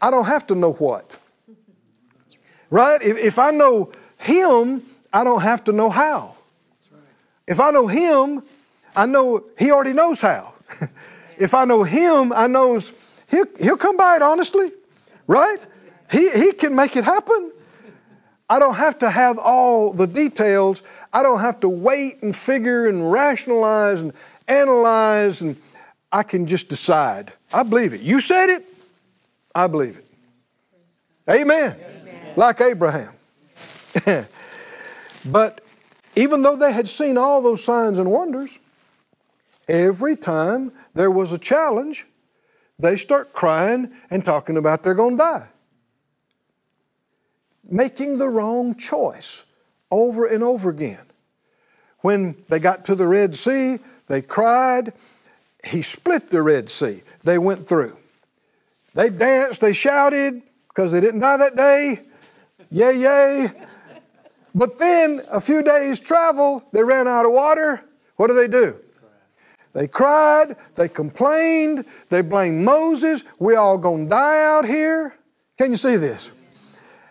I 0.01 0.11
don't 0.11 0.25
have 0.25 0.47
to 0.47 0.55
know 0.55 0.73
what. 0.73 1.17
Right? 2.69 3.01
If, 3.01 3.17
if 3.17 3.39
I 3.39 3.51
know 3.51 3.91
Him, 4.19 4.81
I 5.13 5.23
don't 5.23 5.41
have 5.41 5.63
to 5.65 5.71
know 5.71 5.89
how. 5.89 6.35
If 7.47 7.59
I 7.59 7.71
know 7.71 7.87
Him, 7.87 8.43
I 8.95 9.05
know 9.05 9.43
He 9.57 9.71
already 9.71 9.93
knows 9.93 10.21
how. 10.21 10.53
if 11.37 11.53
I 11.53 11.65
know 11.65 11.83
Him, 11.83 12.33
I 12.33 12.47
knows 12.47 12.93
He'll, 13.29 13.45
he'll 13.59 13.77
come 13.77 13.97
by 13.97 14.15
it 14.15 14.21
honestly, 14.21 14.71
right? 15.27 15.57
He, 16.11 16.29
he 16.31 16.53
can 16.53 16.75
make 16.75 16.95
it 16.95 17.03
happen. 17.03 17.51
I 18.49 18.59
don't 18.59 18.75
have 18.75 18.97
to 18.99 19.09
have 19.09 19.37
all 19.37 19.91
the 19.91 20.07
details. 20.07 20.81
I 21.13 21.23
don't 21.23 21.39
have 21.39 21.59
to 21.61 21.69
wait 21.69 22.21
and 22.21 22.35
figure 22.35 22.87
and 22.87 23.11
rationalize 23.11 24.01
and 24.01 24.13
analyze, 24.47 25.41
and 25.41 25.55
I 26.11 26.23
can 26.23 26.45
just 26.47 26.69
decide. 26.69 27.33
I 27.53 27.63
believe 27.63 27.93
it. 27.93 28.01
You 28.01 28.21
said 28.21 28.49
it, 28.49 28.65
I 29.53 29.67
believe 29.67 29.97
it. 29.97 30.05
Amen. 31.29 31.75
Amen. 31.75 32.33
Like 32.35 32.61
Abraham. 32.61 33.13
but 35.25 35.61
even 36.15 36.41
though 36.41 36.55
they 36.55 36.71
had 36.71 36.87
seen 36.87 37.17
all 37.17 37.41
those 37.41 37.63
signs 37.63 37.99
and 37.99 38.09
wonders, 38.09 38.57
every 39.67 40.15
time 40.15 40.71
there 40.93 41.11
was 41.11 41.31
a 41.31 41.37
challenge, 41.37 42.05
they 42.79 42.95
start 42.95 43.33
crying 43.33 43.91
and 44.09 44.23
talking 44.23 44.57
about 44.57 44.83
they're 44.83 44.93
going 44.93 45.17
to 45.17 45.23
die. 45.23 45.49
Making 47.69 48.17
the 48.17 48.29
wrong 48.29 48.75
choice 48.75 49.43
over 49.91 50.25
and 50.25 50.43
over 50.43 50.69
again. 50.69 51.05
When 51.99 52.35
they 52.49 52.59
got 52.59 52.85
to 52.85 52.95
the 52.95 53.07
Red 53.07 53.35
Sea, 53.35 53.79
they 54.07 54.21
cried. 54.21 54.93
He 55.65 55.81
split 55.81 56.29
the 56.29 56.41
Red 56.41 56.69
Sea. 56.69 57.01
They 57.23 57.37
went 57.37 57.67
through. 57.67 57.97
They 58.93 59.09
danced, 59.09 59.61
they 59.61 59.73
shouted 59.73 60.41
because 60.69 60.91
they 60.91 61.01
didn't 61.01 61.19
die 61.19 61.37
that 61.37 61.55
day. 61.55 62.01
Yay, 62.71 62.95
yay. 62.95 63.47
But 64.55 64.79
then, 64.79 65.21
a 65.31 65.39
few 65.39 65.61
days' 65.61 65.99
travel, 65.99 66.63
they 66.73 66.83
ran 66.83 67.07
out 67.07 67.25
of 67.25 67.31
water. 67.31 67.83
What 68.15 68.27
do 68.27 68.33
they 68.33 68.47
do? 68.47 68.75
They 69.73 69.87
cried, 69.87 70.55
they 70.73 70.89
complained, 70.89 71.85
they 72.09 72.21
blamed 72.21 72.65
Moses. 72.65 73.23
We 73.37 73.55
all 73.55 73.77
gonna 73.77 74.07
die 74.07 74.43
out 74.43 74.65
here. 74.65 75.13
Can 75.59 75.69
you 75.69 75.77
see 75.77 75.97
this? 75.97 76.31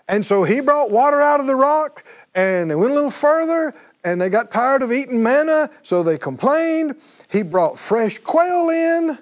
And 0.08 0.24
so 0.24 0.42
he 0.42 0.58
brought 0.60 0.90
water 0.90 1.20
out 1.20 1.38
of 1.38 1.46
the 1.46 1.54
rock, 1.54 2.02
and 2.36 2.70
they 2.70 2.74
went 2.74 2.92
a 2.92 2.94
little 2.94 3.10
further, 3.10 3.74
and 4.04 4.20
they 4.20 4.28
got 4.28 4.52
tired 4.52 4.82
of 4.82 4.92
eating 4.92 5.22
manna, 5.22 5.70
so 5.82 6.02
they 6.02 6.18
complained. 6.18 6.94
He 7.32 7.42
brought 7.42 7.78
fresh 7.78 8.18
quail 8.18 8.68
in, 8.68 9.18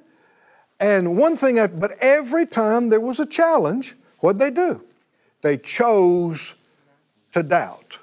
and 0.80 1.16
one 1.16 1.36
thing, 1.36 1.64
but 1.78 1.92
every 2.00 2.44
time 2.44 2.88
there 2.90 3.00
was 3.00 3.20
a 3.20 3.26
challenge, 3.26 3.94
what'd 4.18 4.40
they 4.40 4.50
do? 4.50 4.84
They 5.40 5.56
chose 5.56 6.56
to 7.32 7.42
doubt. 7.42 7.98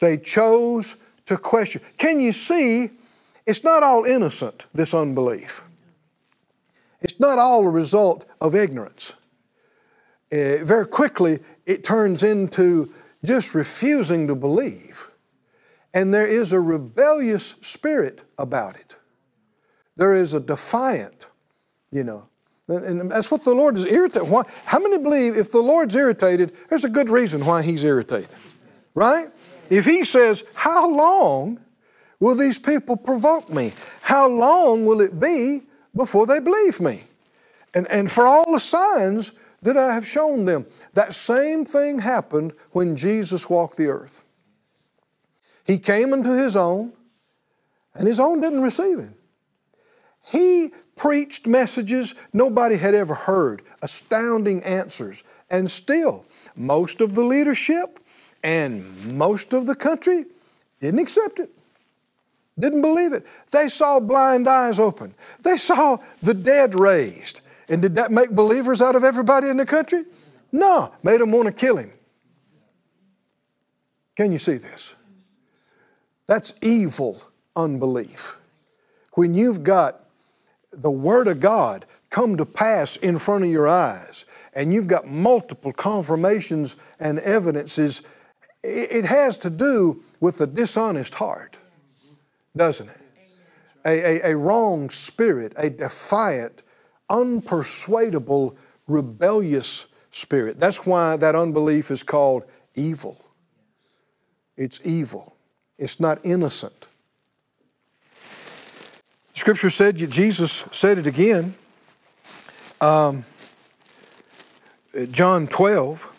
They 0.00 0.16
chose 0.16 0.96
to 1.26 1.36
question. 1.36 1.82
Can 1.98 2.20
you 2.20 2.32
see? 2.32 2.90
It's 3.46 3.62
not 3.62 3.82
all 3.82 4.04
innocent, 4.04 4.64
this 4.74 4.92
unbelief. 4.92 5.62
It's 7.00 7.20
not 7.20 7.38
all 7.38 7.64
a 7.66 7.70
result 7.70 8.24
of 8.40 8.54
ignorance. 8.54 9.12
Uh, 10.32 10.64
very 10.64 10.86
quickly, 10.86 11.38
it 11.66 11.84
turns 11.84 12.24
into 12.24 12.92
just 13.26 13.54
refusing 13.54 14.26
to 14.28 14.34
believe. 14.34 15.10
And 15.92 16.12
there 16.12 16.26
is 16.26 16.52
a 16.52 16.60
rebellious 16.60 17.54
spirit 17.60 18.24
about 18.38 18.76
it. 18.76 18.96
There 19.96 20.14
is 20.14 20.34
a 20.34 20.40
defiant 20.40 21.26
you 21.90 22.04
know. 22.04 22.28
And 22.68 23.10
that's 23.10 23.30
what 23.30 23.44
the 23.44 23.54
Lord 23.54 23.76
is 23.76 23.86
irritated. 23.86 24.28
Why? 24.28 24.42
How 24.64 24.80
many 24.80 24.98
believe 24.98 25.36
if 25.36 25.52
the 25.52 25.60
Lord's 25.60 25.94
irritated, 25.94 26.52
there's 26.68 26.84
a 26.84 26.88
good 26.88 27.08
reason 27.08 27.44
why 27.44 27.62
He's 27.62 27.84
irritated, 27.84 28.28
right? 28.94 29.28
If 29.70 29.84
He 29.84 30.04
says, 30.04 30.42
How 30.52 30.90
long 30.90 31.60
will 32.18 32.34
these 32.34 32.58
people 32.58 32.96
provoke 32.96 33.48
me? 33.50 33.72
How 34.02 34.28
long 34.28 34.84
will 34.84 35.00
it 35.00 35.20
be 35.20 35.62
before 35.94 36.26
they 36.26 36.40
believe 36.40 36.80
me? 36.80 37.04
And, 37.72 37.86
and 37.88 38.10
for 38.10 38.26
all 38.26 38.52
the 38.52 38.60
signs 38.60 39.30
that 39.66 39.76
I 39.76 39.94
have 39.94 40.06
shown 40.06 40.44
them, 40.44 40.66
that 40.94 41.14
same 41.14 41.64
thing 41.64 41.98
happened 41.98 42.52
when 42.72 42.96
Jesus 42.96 43.50
walked 43.50 43.76
the 43.76 43.88
earth. 43.88 44.22
He 45.64 45.78
came 45.78 46.12
into 46.12 46.36
His 46.36 46.56
own, 46.56 46.92
and 47.94 48.08
His 48.08 48.18
own 48.18 48.40
didn't 48.40 48.62
receive 48.62 48.98
Him. 48.98 49.14
He 50.24 50.72
preached 50.96 51.46
messages 51.46 52.14
nobody 52.32 52.76
had 52.76 52.94
ever 52.94 53.14
heard, 53.14 53.62
astounding 53.82 54.62
answers. 54.62 55.22
And 55.50 55.70
still, 55.70 56.24
most 56.56 57.00
of 57.00 57.14
the 57.14 57.22
leadership 57.22 58.00
and 58.42 59.14
most 59.14 59.52
of 59.52 59.66
the 59.66 59.74
country 59.74 60.24
didn't 60.80 61.00
accept 61.00 61.38
it, 61.38 61.50
didn't 62.58 62.82
believe 62.82 63.12
it. 63.12 63.26
They 63.50 63.68
saw 63.68 64.00
blind 64.00 64.48
eyes 64.48 64.78
open, 64.78 65.14
they 65.42 65.56
saw 65.56 65.98
the 66.22 66.34
dead 66.34 66.78
raised. 66.78 67.40
And 67.68 67.82
did 67.82 67.96
that 67.96 68.10
make 68.10 68.30
believers 68.30 68.80
out 68.80 68.94
of 68.94 69.04
everybody 69.04 69.48
in 69.48 69.56
the 69.56 69.66
country? 69.66 70.04
No, 70.52 70.92
made 71.02 71.20
them 71.20 71.32
want 71.32 71.46
to 71.46 71.52
kill 71.52 71.76
him. 71.76 71.92
Can 74.14 74.32
you 74.32 74.38
see 74.38 74.54
this? 74.54 74.94
That's 76.26 76.54
evil 76.62 77.22
unbelief. 77.54 78.38
When 79.14 79.34
you've 79.34 79.62
got 79.62 80.04
the 80.72 80.90
Word 80.90 81.28
of 81.28 81.40
God 81.40 81.86
come 82.10 82.36
to 82.36 82.46
pass 82.46 82.96
in 82.96 83.18
front 83.18 83.44
of 83.44 83.50
your 83.50 83.68
eyes, 83.68 84.24
and 84.54 84.72
you've 84.72 84.86
got 84.86 85.06
multiple 85.06 85.72
confirmations 85.72 86.76
and 86.98 87.18
evidences, 87.20 88.02
it 88.62 89.04
has 89.04 89.38
to 89.38 89.50
do 89.50 90.02
with 90.18 90.40
a 90.40 90.46
dishonest 90.46 91.14
heart, 91.16 91.58
doesn't 92.56 92.88
it? 92.88 93.00
A, 93.84 93.90
a, 93.90 94.32
a 94.32 94.36
wrong 94.36 94.90
spirit, 94.90 95.52
a 95.56 95.70
defiant, 95.70 96.62
unpersuadable, 97.10 98.56
rebellious 98.86 99.86
spirit. 100.10 100.58
That's 100.58 100.86
why 100.86 101.16
that 101.16 101.34
unbelief 101.34 101.90
is 101.90 102.02
called 102.02 102.44
evil. 102.74 103.18
It's 104.56 104.80
evil, 104.84 105.36
it's 105.78 106.00
not 106.00 106.24
innocent. 106.24 106.86
Scripture 109.34 109.68
said, 109.68 109.96
Jesus 109.96 110.64
said 110.72 110.96
it 110.96 111.06
again. 111.06 111.54
Um, 112.80 113.24
John 115.10 115.46
12, 115.46 116.10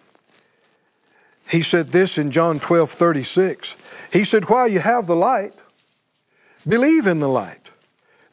he 1.50 1.64
said 1.64 1.92
this 1.92 2.20
in 2.20 2.30
John 2.30 2.60
12 2.60 2.92
36. 2.92 3.76
He 4.14 4.24
said, 4.24 4.50
While 4.50 4.68
you 4.68 4.80
have 4.80 5.08
the 5.08 5.16
light, 5.16 5.54
believe 6.68 7.08
in 7.08 7.20
the 7.20 7.28
light, 7.28 7.72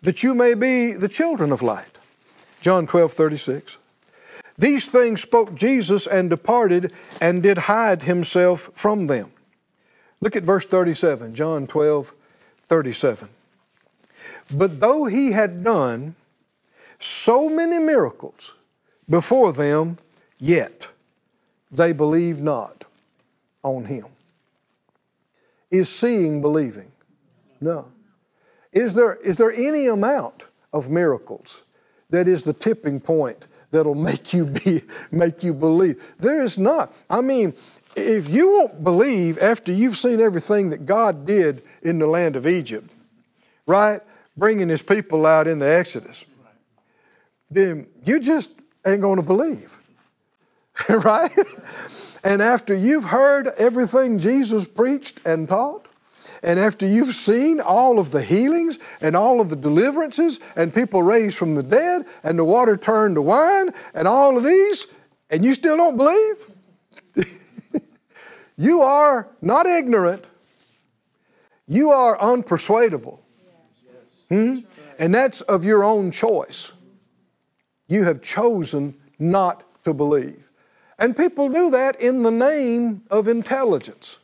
that 0.03 0.23
you 0.23 0.35
may 0.35 0.53
be 0.53 0.93
the 0.93 1.09
children 1.09 1.51
of 1.51 1.63
light. 1.63 1.94
John 2.65 2.87
12 2.87 3.13
36. 3.13 3.77
These 4.57 4.89
things 4.89 5.21
spoke 5.21 5.55
Jesus 5.55 6.07
and 6.07 6.31
departed 6.31 6.95
and 7.21 7.43
did 7.43 7.59
hide 7.59 8.05
himself 8.05 8.71
from 8.73 9.07
them. 9.07 9.31
Look 10.23 10.35
at 10.35 10.45
verse 10.45 10.65
37, 10.65 11.35
John 11.35 11.67
12 11.67 12.15
37. 12.67 13.29
But 14.51 14.81
though 14.81 15.05
he 15.05 15.33
had 15.33 15.63
done 15.63 16.15
so 16.99 17.51
many 17.51 17.79
miracles 17.79 18.55
before 19.11 19.53
them, 19.53 19.99
yet 20.39 20.89
they 21.71 21.93
believed 21.93 22.41
not 22.41 22.87
on 23.63 23.85
him. 23.85 24.07
Is 25.71 25.91
seeing 25.91 26.41
believing? 26.41 26.93
No. 27.61 27.89
Is 28.73 28.95
there, 28.95 29.17
is 29.17 29.37
there 29.37 29.53
any 29.53 29.87
amount 29.87 30.47
of 30.73 30.89
miracles 30.89 31.61
that 32.11 32.29
is 32.29 32.43
the 32.43 32.55
tipping 32.55 33.01
point 33.01 33.47
that'll 33.71 33.95
make 34.11 34.33
you 34.33 34.47
be 34.47 34.83
make 35.11 35.43
you 35.43 35.55
believe? 35.55 36.15
There 36.19 36.43
is 36.43 36.59
not. 36.59 36.93
I 37.09 37.21
mean, 37.21 37.55
if 37.97 38.29
you 38.29 38.51
won't 38.51 38.83
believe 38.83 39.39
after 39.39 39.73
you've 39.73 39.97
seen 39.97 40.21
everything 40.21 40.71
that 40.71 40.87
God 40.87 41.27
did 41.27 41.63
in 41.83 41.99
the 41.99 42.07
land 42.07 42.37
of 42.37 42.47
Egypt, 42.47 42.95
right? 43.67 44.01
bringing 44.37 44.69
his 44.69 44.83
people 44.83 45.27
out 45.27 45.47
in 45.47 45.59
the 45.59 45.69
Exodus, 45.69 46.25
then 47.51 47.87
you 48.05 48.21
just 48.21 48.51
ain't 48.87 49.01
going 49.01 49.17
to 49.17 49.27
believe. 49.27 49.79
right? 50.89 51.31
and 52.25 52.43
after 52.43 52.75
you've 52.75 53.05
heard 53.05 53.49
everything 53.59 54.19
Jesus 54.19 54.67
preached 54.67 55.21
and 55.25 55.49
taught, 55.49 55.87
and 56.45 56.61
after 56.61 56.87
you've 56.87 57.15
seen 57.15 57.61
all 57.61 57.99
of 57.99 58.11
the 58.11 58.23
healings 58.23 58.79
and 59.01 59.17
all 59.17 59.41
of 59.41 59.49
the 59.49 59.57
deliverances 59.57 60.39
and 60.57 60.75
people 60.75 61.03
raised 61.03 61.39
from 61.39 61.55
the 61.55 61.63
dead 61.63 62.07
and 62.23 62.39
the 62.39 62.45
water 62.45 62.77
turned 62.77 63.15
to 63.15 63.23
wine 63.23 63.71
and 63.95 64.07
all 64.07 64.37
of 64.37 64.45
these, 64.45 64.87
and 65.31 65.45
you 65.45 65.55
still 65.55 65.77
don't 65.77 65.97
believe, 65.97 66.51
you 68.59 68.83
are 68.83 69.29
not 69.41 69.67
ignorant, 69.67 70.27
you 71.67 71.91
are 71.91 72.19
unpersuadable. 72.19 73.19
Hmm? 74.29 74.59
And 74.99 75.15
that's 75.15 75.41
of 75.43 75.65
your 75.65 75.83
own 75.83 76.11
choice. 76.11 76.73
You 77.89 78.05
have 78.05 78.23
chosen 78.23 78.97
not 79.19 79.65
to 79.85 79.95
believe. 79.95 80.51
And 80.99 81.17
people 81.17 81.49
do 81.49 81.71
that 81.71 82.01
in 82.01 82.23
the 82.23 82.31
name 82.31 83.03
of 83.11 83.29
intelligence. 83.29 84.19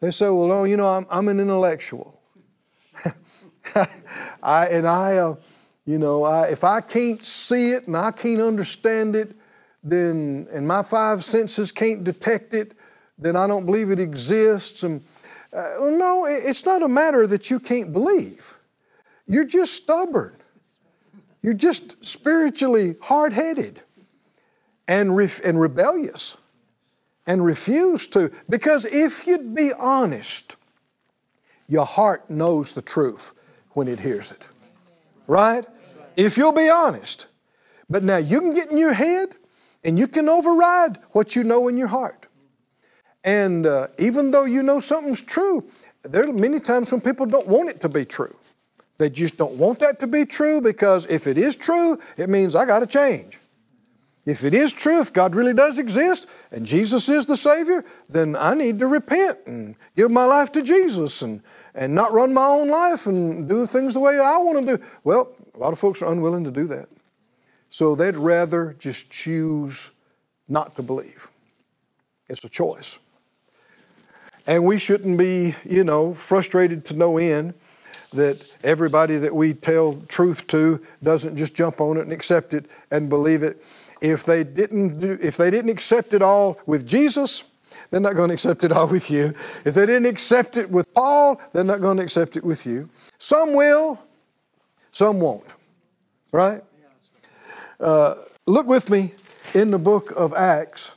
They 0.00 0.10
say, 0.10 0.30
well, 0.30 0.50
oh, 0.50 0.64
you 0.64 0.76
know, 0.76 0.88
I'm, 0.88 1.06
I'm 1.10 1.28
an 1.28 1.38
intellectual. 1.38 2.18
I, 4.42 4.66
and 4.66 4.88
I, 4.88 5.18
uh, 5.18 5.36
you 5.84 5.98
know, 5.98 6.24
I, 6.24 6.48
if 6.48 6.64
I 6.64 6.80
can't 6.80 7.22
see 7.24 7.72
it 7.72 7.86
and 7.86 7.96
I 7.96 8.10
can't 8.10 8.40
understand 8.40 9.14
it, 9.14 9.36
then, 9.84 10.48
and 10.50 10.66
my 10.66 10.82
five 10.82 11.22
senses 11.22 11.70
can't 11.70 12.02
detect 12.02 12.54
it, 12.54 12.72
then 13.18 13.36
I 13.36 13.46
don't 13.46 13.66
believe 13.66 13.90
it 13.90 14.00
exists. 14.00 14.82
And 14.82 15.04
uh, 15.52 15.74
no, 15.80 16.26
it's 16.26 16.64
not 16.64 16.82
a 16.82 16.88
matter 16.88 17.26
that 17.26 17.50
you 17.50 17.60
can't 17.60 17.92
believe. 17.92 18.56
You're 19.26 19.44
just 19.44 19.74
stubborn. 19.74 20.36
You're 21.42 21.54
just 21.54 22.02
spiritually 22.04 22.96
hard 23.02 23.32
headed 23.32 23.82
and, 24.88 25.10
and 25.44 25.60
rebellious 25.60 26.36
and 27.30 27.44
refuse 27.44 28.08
to. 28.08 28.32
Because 28.48 28.84
if 28.84 29.24
you'd 29.24 29.54
be 29.54 29.72
honest, 29.72 30.56
your 31.68 31.86
heart 31.86 32.28
knows 32.28 32.72
the 32.72 32.82
truth 32.82 33.34
when 33.70 33.86
it 33.86 34.00
hears 34.00 34.32
it. 34.32 34.48
Right? 35.28 35.64
If 36.16 36.36
you'll 36.36 36.52
be 36.52 36.68
honest. 36.68 37.26
But 37.88 38.02
now 38.02 38.16
you 38.16 38.40
can 38.40 38.52
get 38.52 38.72
in 38.72 38.78
your 38.78 38.94
head 38.94 39.36
and 39.84 39.96
you 39.96 40.08
can 40.08 40.28
override 40.28 40.98
what 41.12 41.36
you 41.36 41.44
know 41.44 41.68
in 41.68 41.76
your 41.76 41.86
heart. 41.86 42.26
And 43.22 43.64
uh, 43.64 43.88
even 44.00 44.32
though 44.32 44.44
you 44.44 44.64
know 44.64 44.80
something's 44.80 45.22
true, 45.22 45.64
there 46.02 46.28
are 46.28 46.32
many 46.32 46.58
times 46.58 46.90
when 46.90 47.00
people 47.00 47.26
don't 47.26 47.46
want 47.46 47.70
it 47.70 47.80
to 47.82 47.88
be 47.88 48.04
true. 48.04 48.34
They 48.98 49.08
just 49.08 49.36
don't 49.36 49.54
want 49.54 49.78
that 49.80 50.00
to 50.00 50.08
be 50.08 50.24
true 50.24 50.60
because 50.60 51.06
if 51.06 51.28
it 51.28 51.38
is 51.38 51.54
true, 51.54 52.00
it 52.16 52.28
means 52.28 52.56
I 52.56 52.64
got 52.64 52.80
to 52.80 52.88
change. 52.88 53.38
If 54.30 54.44
it 54.44 54.54
is 54.54 54.72
true, 54.72 55.00
if 55.00 55.12
God 55.12 55.34
really 55.34 55.52
does 55.52 55.80
exist 55.80 56.28
and 56.52 56.64
Jesus 56.64 57.08
is 57.08 57.26
the 57.26 57.36
Savior, 57.36 57.84
then 58.08 58.36
I 58.36 58.54
need 58.54 58.78
to 58.78 58.86
repent 58.86 59.38
and 59.44 59.74
give 59.96 60.12
my 60.12 60.24
life 60.24 60.52
to 60.52 60.62
Jesus 60.62 61.22
and, 61.22 61.42
and 61.74 61.96
not 61.96 62.12
run 62.12 62.32
my 62.32 62.44
own 62.44 62.68
life 62.68 63.06
and 63.06 63.48
do 63.48 63.66
things 63.66 63.92
the 63.92 63.98
way 63.98 64.20
I 64.20 64.36
want 64.38 64.64
to 64.64 64.76
do. 64.76 64.84
Well, 65.02 65.32
a 65.52 65.58
lot 65.58 65.72
of 65.72 65.80
folks 65.80 66.00
are 66.00 66.12
unwilling 66.12 66.44
to 66.44 66.52
do 66.52 66.68
that. 66.68 66.88
So 67.70 67.96
they'd 67.96 68.14
rather 68.14 68.76
just 68.78 69.10
choose 69.10 69.90
not 70.46 70.76
to 70.76 70.82
believe. 70.82 71.28
It's 72.28 72.44
a 72.44 72.48
choice. 72.48 73.00
And 74.46 74.64
we 74.64 74.78
shouldn't 74.78 75.18
be, 75.18 75.56
you 75.68 75.82
know, 75.82 76.14
frustrated 76.14 76.84
to 76.86 76.94
no 76.94 77.18
end 77.18 77.54
that 78.12 78.56
everybody 78.62 79.16
that 79.18 79.34
we 79.34 79.54
tell 79.54 80.00
truth 80.06 80.46
to 80.48 80.80
doesn't 81.02 81.36
just 81.36 81.54
jump 81.54 81.80
on 81.80 81.96
it 81.96 82.02
and 82.02 82.12
accept 82.12 82.54
it 82.54 82.70
and 82.92 83.08
believe 83.08 83.42
it. 83.42 83.64
If 84.00 84.24
they 84.24 84.44
didn't 84.44 84.98
do, 84.98 85.18
if 85.20 85.36
they 85.36 85.50
didn't 85.50 85.70
accept 85.70 86.14
it 86.14 86.22
all 86.22 86.58
with 86.66 86.86
Jesus, 86.86 87.44
they're 87.90 88.00
not 88.00 88.16
going 88.16 88.28
to 88.28 88.34
accept 88.34 88.64
it 88.64 88.72
all 88.72 88.86
with 88.88 89.10
you. 89.10 89.26
If 89.64 89.74
they 89.74 89.86
didn't 89.86 90.06
accept 90.06 90.56
it 90.56 90.70
with 90.70 90.92
Paul, 90.94 91.40
they're 91.52 91.64
not 91.64 91.80
going 91.80 91.98
to 91.98 92.02
accept 92.02 92.36
it 92.36 92.44
with 92.44 92.66
you. 92.66 92.88
Some 93.18 93.52
will, 93.52 94.00
some 94.92 95.20
won't. 95.20 95.44
Right? 96.32 96.62
Uh, 97.78 98.14
look 98.46 98.66
with 98.66 98.88
me 98.90 99.12
in 99.54 99.70
the 99.70 99.78
book 99.78 100.12
of 100.12 100.32
Acts 100.34 100.92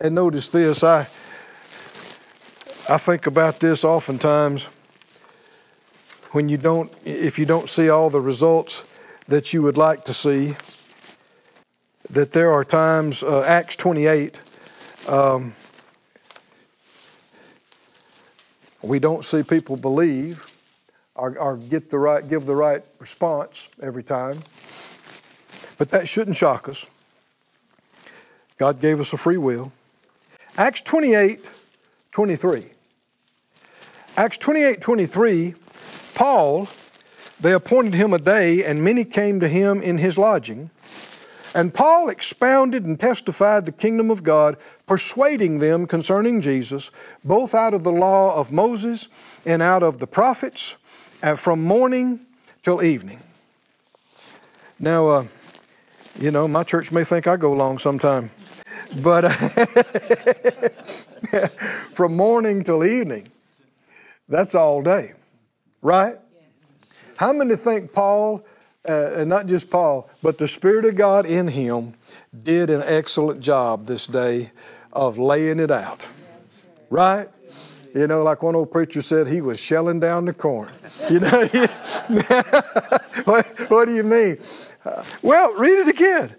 and 0.00 0.14
notice 0.14 0.48
this. 0.48 0.82
I, 0.82 1.00
I 2.88 2.98
think 2.98 3.26
about 3.26 3.60
this 3.60 3.84
oftentimes 3.84 4.68
when 6.32 6.48
you 6.48 6.56
don't, 6.56 6.92
if 7.04 7.38
you 7.38 7.46
don't 7.46 7.68
see 7.68 7.88
all 7.90 8.10
the 8.10 8.20
results 8.20 8.84
that 9.28 9.52
you 9.52 9.62
would 9.62 9.76
like 9.76 10.04
to 10.04 10.14
see. 10.14 10.56
That 12.10 12.32
there 12.32 12.50
are 12.52 12.64
times, 12.64 13.22
uh, 13.22 13.44
Acts 13.46 13.76
28, 13.76 14.40
um, 15.08 15.54
we 18.82 18.98
don't 18.98 19.24
see 19.24 19.42
people 19.42 19.76
believe 19.76 20.46
or, 21.14 21.38
or 21.38 21.56
get 21.56 21.90
the 21.90 21.98
right, 21.98 22.28
give 22.28 22.46
the 22.46 22.56
right 22.56 22.82
response 22.98 23.68
every 23.80 24.02
time. 24.02 24.40
But 25.78 25.90
that 25.90 26.08
shouldn't 26.08 26.36
shock 26.36 26.68
us. 26.68 26.86
God 28.58 28.80
gave 28.80 29.00
us 29.00 29.12
a 29.12 29.16
free 29.16 29.38
will. 29.38 29.72
Acts 30.58 30.80
28, 30.80 31.40
23. 32.10 32.64
Acts 34.16 34.36
28, 34.36 34.80
23, 34.80 35.54
Paul, 36.14 36.68
they 37.40 37.52
appointed 37.52 37.94
him 37.94 38.12
a 38.12 38.18
day, 38.18 38.64
and 38.64 38.82
many 38.82 39.04
came 39.04 39.40
to 39.40 39.48
him 39.48 39.80
in 39.80 39.98
his 39.98 40.18
lodging. 40.18 40.70
And 41.54 41.74
Paul 41.74 42.08
expounded 42.08 42.86
and 42.86 42.98
testified 42.98 43.66
the 43.66 43.72
kingdom 43.72 44.10
of 44.10 44.22
God, 44.22 44.56
persuading 44.86 45.58
them 45.58 45.86
concerning 45.86 46.40
Jesus, 46.40 46.90
both 47.24 47.54
out 47.54 47.74
of 47.74 47.82
the 47.82 47.92
law 47.92 48.38
of 48.38 48.52
Moses 48.52 49.08
and 49.44 49.60
out 49.60 49.82
of 49.82 49.98
the 49.98 50.06
prophets, 50.06 50.76
uh, 51.22 51.34
from 51.34 51.62
morning 51.62 52.20
till 52.62 52.82
evening. 52.82 53.18
Now, 54.78 55.08
uh, 55.08 55.24
you 56.20 56.30
know, 56.30 56.46
my 56.46 56.62
church 56.62 56.92
may 56.92 57.04
think 57.04 57.26
I 57.26 57.36
go 57.36 57.52
long 57.52 57.78
sometime, 57.78 58.30
but 59.02 59.24
uh, 59.24 59.30
from 61.90 62.16
morning 62.16 62.62
till 62.62 62.84
evening, 62.84 63.28
that's 64.28 64.54
all 64.54 64.82
day, 64.82 65.14
right? 65.82 66.16
How 67.16 67.32
many 67.32 67.56
think 67.56 67.92
Paul, 67.92 68.44
uh, 68.88 69.12
and 69.14 69.28
not 69.28 69.46
just 69.46 69.70
Paul, 69.70 70.08
but 70.22 70.38
the 70.38 70.48
Spirit 70.48 70.84
of 70.84 70.96
God 70.96 71.26
in 71.26 71.48
him 71.48 71.94
did 72.42 72.70
an 72.70 72.82
excellent 72.84 73.40
job 73.40 73.86
this 73.86 74.06
day 74.06 74.50
of 74.92 75.18
laying 75.18 75.60
it 75.60 75.70
out, 75.70 76.10
right? 76.88 77.28
You 77.94 78.06
know, 78.06 78.22
like 78.22 78.42
one 78.42 78.54
old 78.54 78.70
preacher 78.70 79.02
said, 79.02 79.26
he 79.26 79.40
was 79.40 79.60
shelling 79.60 80.00
down 80.00 80.24
the 80.24 80.32
corn. 80.32 80.72
You 81.10 81.20
know, 81.20 81.28
what, 83.24 83.46
what, 83.68 83.88
do 83.88 83.94
you 83.94 84.04
mean? 84.04 84.38
Uh, 84.84 85.04
well, 85.22 85.54
read 85.54 85.80
it 85.80 85.88
again. 85.88 86.34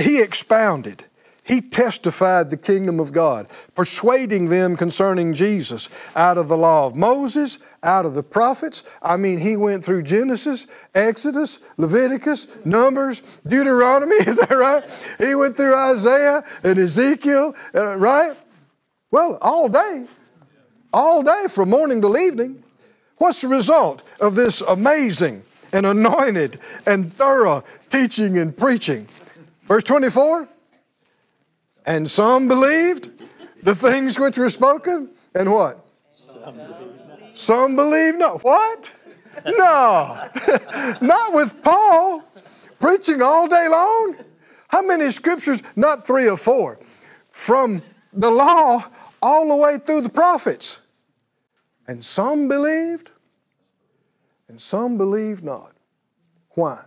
He 0.00 0.22
expounded. 0.22 1.04
He 1.48 1.60
testified 1.60 2.50
the 2.50 2.56
kingdom 2.56 3.00
of 3.00 3.10
God, 3.10 3.48
persuading 3.74 4.48
them 4.48 4.76
concerning 4.76 5.34
Jesus 5.34 5.88
out 6.14 6.38
of 6.38 6.46
the 6.46 6.56
law 6.56 6.86
of 6.86 6.94
Moses, 6.94 7.58
out 7.82 8.06
of 8.06 8.14
the 8.14 8.22
prophets. 8.22 8.84
I 9.02 9.16
mean, 9.16 9.38
he 9.38 9.56
went 9.56 9.84
through 9.84 10.02
Genesis, 10.02 10.68
Exodus, 10.94 11.58
Leviticus, 11.78 12.64
Numbers, 12.64 13.22
Deuteronomy. 13.46 14.14
Is 14.26 14.36
that 14.36 14.50
right? 14.50 14.84
He 15.18 15.34
went 15.34 15.56
through 15.56 15.74
Isaiah 15.74 16.44
and 16.62 16.78
Ezekiel, 16.78 17.56
uh, 17.74 17.96
right? 17.96 18.36
Well, 19.10 19.38
all 19.40 19.68
day 19.68 20.06
all 20.92 21.22
day 21.22 21.44
from 21.48 21.70
morning 21.70 22.00
till 22.00 22.16
evening. 22.16 22.62
What's 23.16 23.42
the 23.42 23.48
result 23.48 24.02
of 24.20 24.34
this 24.34 24.60
amazing 24.60 25.42
and 25.72 25.84
anointed 25.86 26.60
and 26.86 27.12
thorough 27.12 27.64
teaching 27.90 28.38
and 28.38 28.56
preaching? 28.56 29.08
Verse 29.64 29.84
24 29.84 30.48
And 31.88 32.08
some 32.10 32.48
believed 32.48 33.10
the 33.64 33.74
things 33.74 34.18
which 34.18 34.36
were 34.36 34.50
spoken, 34.50 35.08
and 35.34 35.50
what? 35.50 35.86
Some 36.14 36.54
believed, 36.54 37.38
some 37.38 37.76
believed 37.76 38.18
not. 38.18 38.44
What? 38.44 38.92
No, 39.46 40.28
not 41.00 41.32
with 41.32 41.62
Paul 41.62 42.22
preaching 42.78 43.22
all 43.22 43.48
day 43.48 43.68
long. 43.70 44.16
How 44.68 44.82
many 44.82 45.10
scriptures? 45.10 45.62
Not 45.76 46.06
three 46.06 46.28
or 46.28 46.36
four. 46.36 46.78
From 47.30 47.80
the 48.12 48.30
law 48.30 48.84
all 49.22 49.48
the 49.48 49.56
way 49.56 49.78
through 49.78 50.02
the 50.02 50.10
prophets. 50.10 50.80
And 51.86 52.04
some 52.04 52.48
believed, 52.48 53.10
and 54.46 54.60
some 54.60 54.98
believed 54.98 55.42
not. 55.42 55.72
Why? 56.50 56.82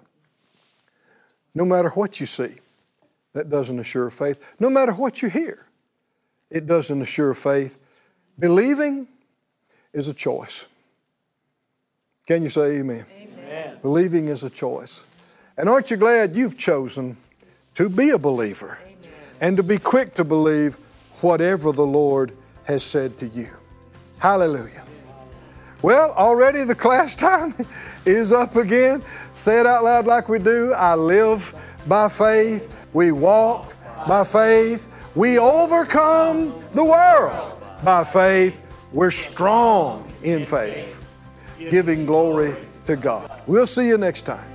No 1.55 1.65
matter 1.65 1.89
what 1.89 2.19
you 2.19 2.27
see, 2.27 2.57
that 3.33 3.49
doesn't 3.49 3.79
assure 3.79 4.09
faith. 4.09 4.55
No 4.59 4.69
matter 4.69 4.93
what 4.93 5.21
you 5.21 5.29
hear, 5.29 5.65
it 6.49 6.67
doesn't 6.67 7.01
assure 7.01 7.33
faith. 7.33 7.77
Believing 8.37 9.07
is 9.93 10.07
a 10.07 10.13
choice. 10.13 10.65
Can 12.27 12.43
you 12.43 12.49
say 12.49 12.77
amen? 12.77 13.05
amen? 13.13 13.77
Believing 13.81 14.27
is 14.27 14.43
a 14.43 14.49
choice. 14.49 15.03
And 15.57 15.69
aren't 15.69 15.91
you 15.91 15.97
glad 15.97 16.35
you've 16.35 16.57
chosen 16.57 17.17
to 17.75 17.89
be 17.89 18.09
a 18.09 18.17
believer 18.17 18.77
amen. 18.83 18.97
and 19.39 19.57
to 19.57 19.63
be 19.63 19.77
quick 19.77 20.13
to 20.15 20.23
believe 20.23 20.75
whatever 21.21 21.71
the 21.71 21.85
Lord 21.85 22.33
has 22.65 22.83
said 22.83 23.17
to 23.19 23.27
you. 23.27 23.49
Hallelujah. 24.19 24.83
Well, 25.81 26.11
already 26.11 26.63
the 26.63 26.75
class 26.75 27.15
time 27.27 27.55
is 28.05 28.31
up 28.33 28.55
again. 28.55 29.03
Say 29.33 29.59
it 29.59 29.65
out 29.65 29.83
loud 29.83 30.05
like 30.05 30.29
we 30.29 30.39
do. 30.39 30.73
I 30.73 30.95
live 30.95 31.55
by 31.87 32.09
faith. 32.09 32.69
We 32.93 33.11
walk 33.11 33.75
by 34.07 34.23
faith. 34.23 34.87
We 35.15 35.37
overcome 35.39 36.53
the 36.73 36.83
world 36.83 37.61
by 37.83 38.03
faith. 38.03 38.61
We're 38.91 39.11
strong 39.11 40.11
in 40.23 40.45
faith, 40.45 41.03
giving 41.57 42.05
glory 42.05 42.55
to 42.85 42.95
God. 42.95 43.41
We'll 43.47 43.67
see 43.67 43.87
you 43.87 43.97
next 43.97 44.23
time. 44.23 44.50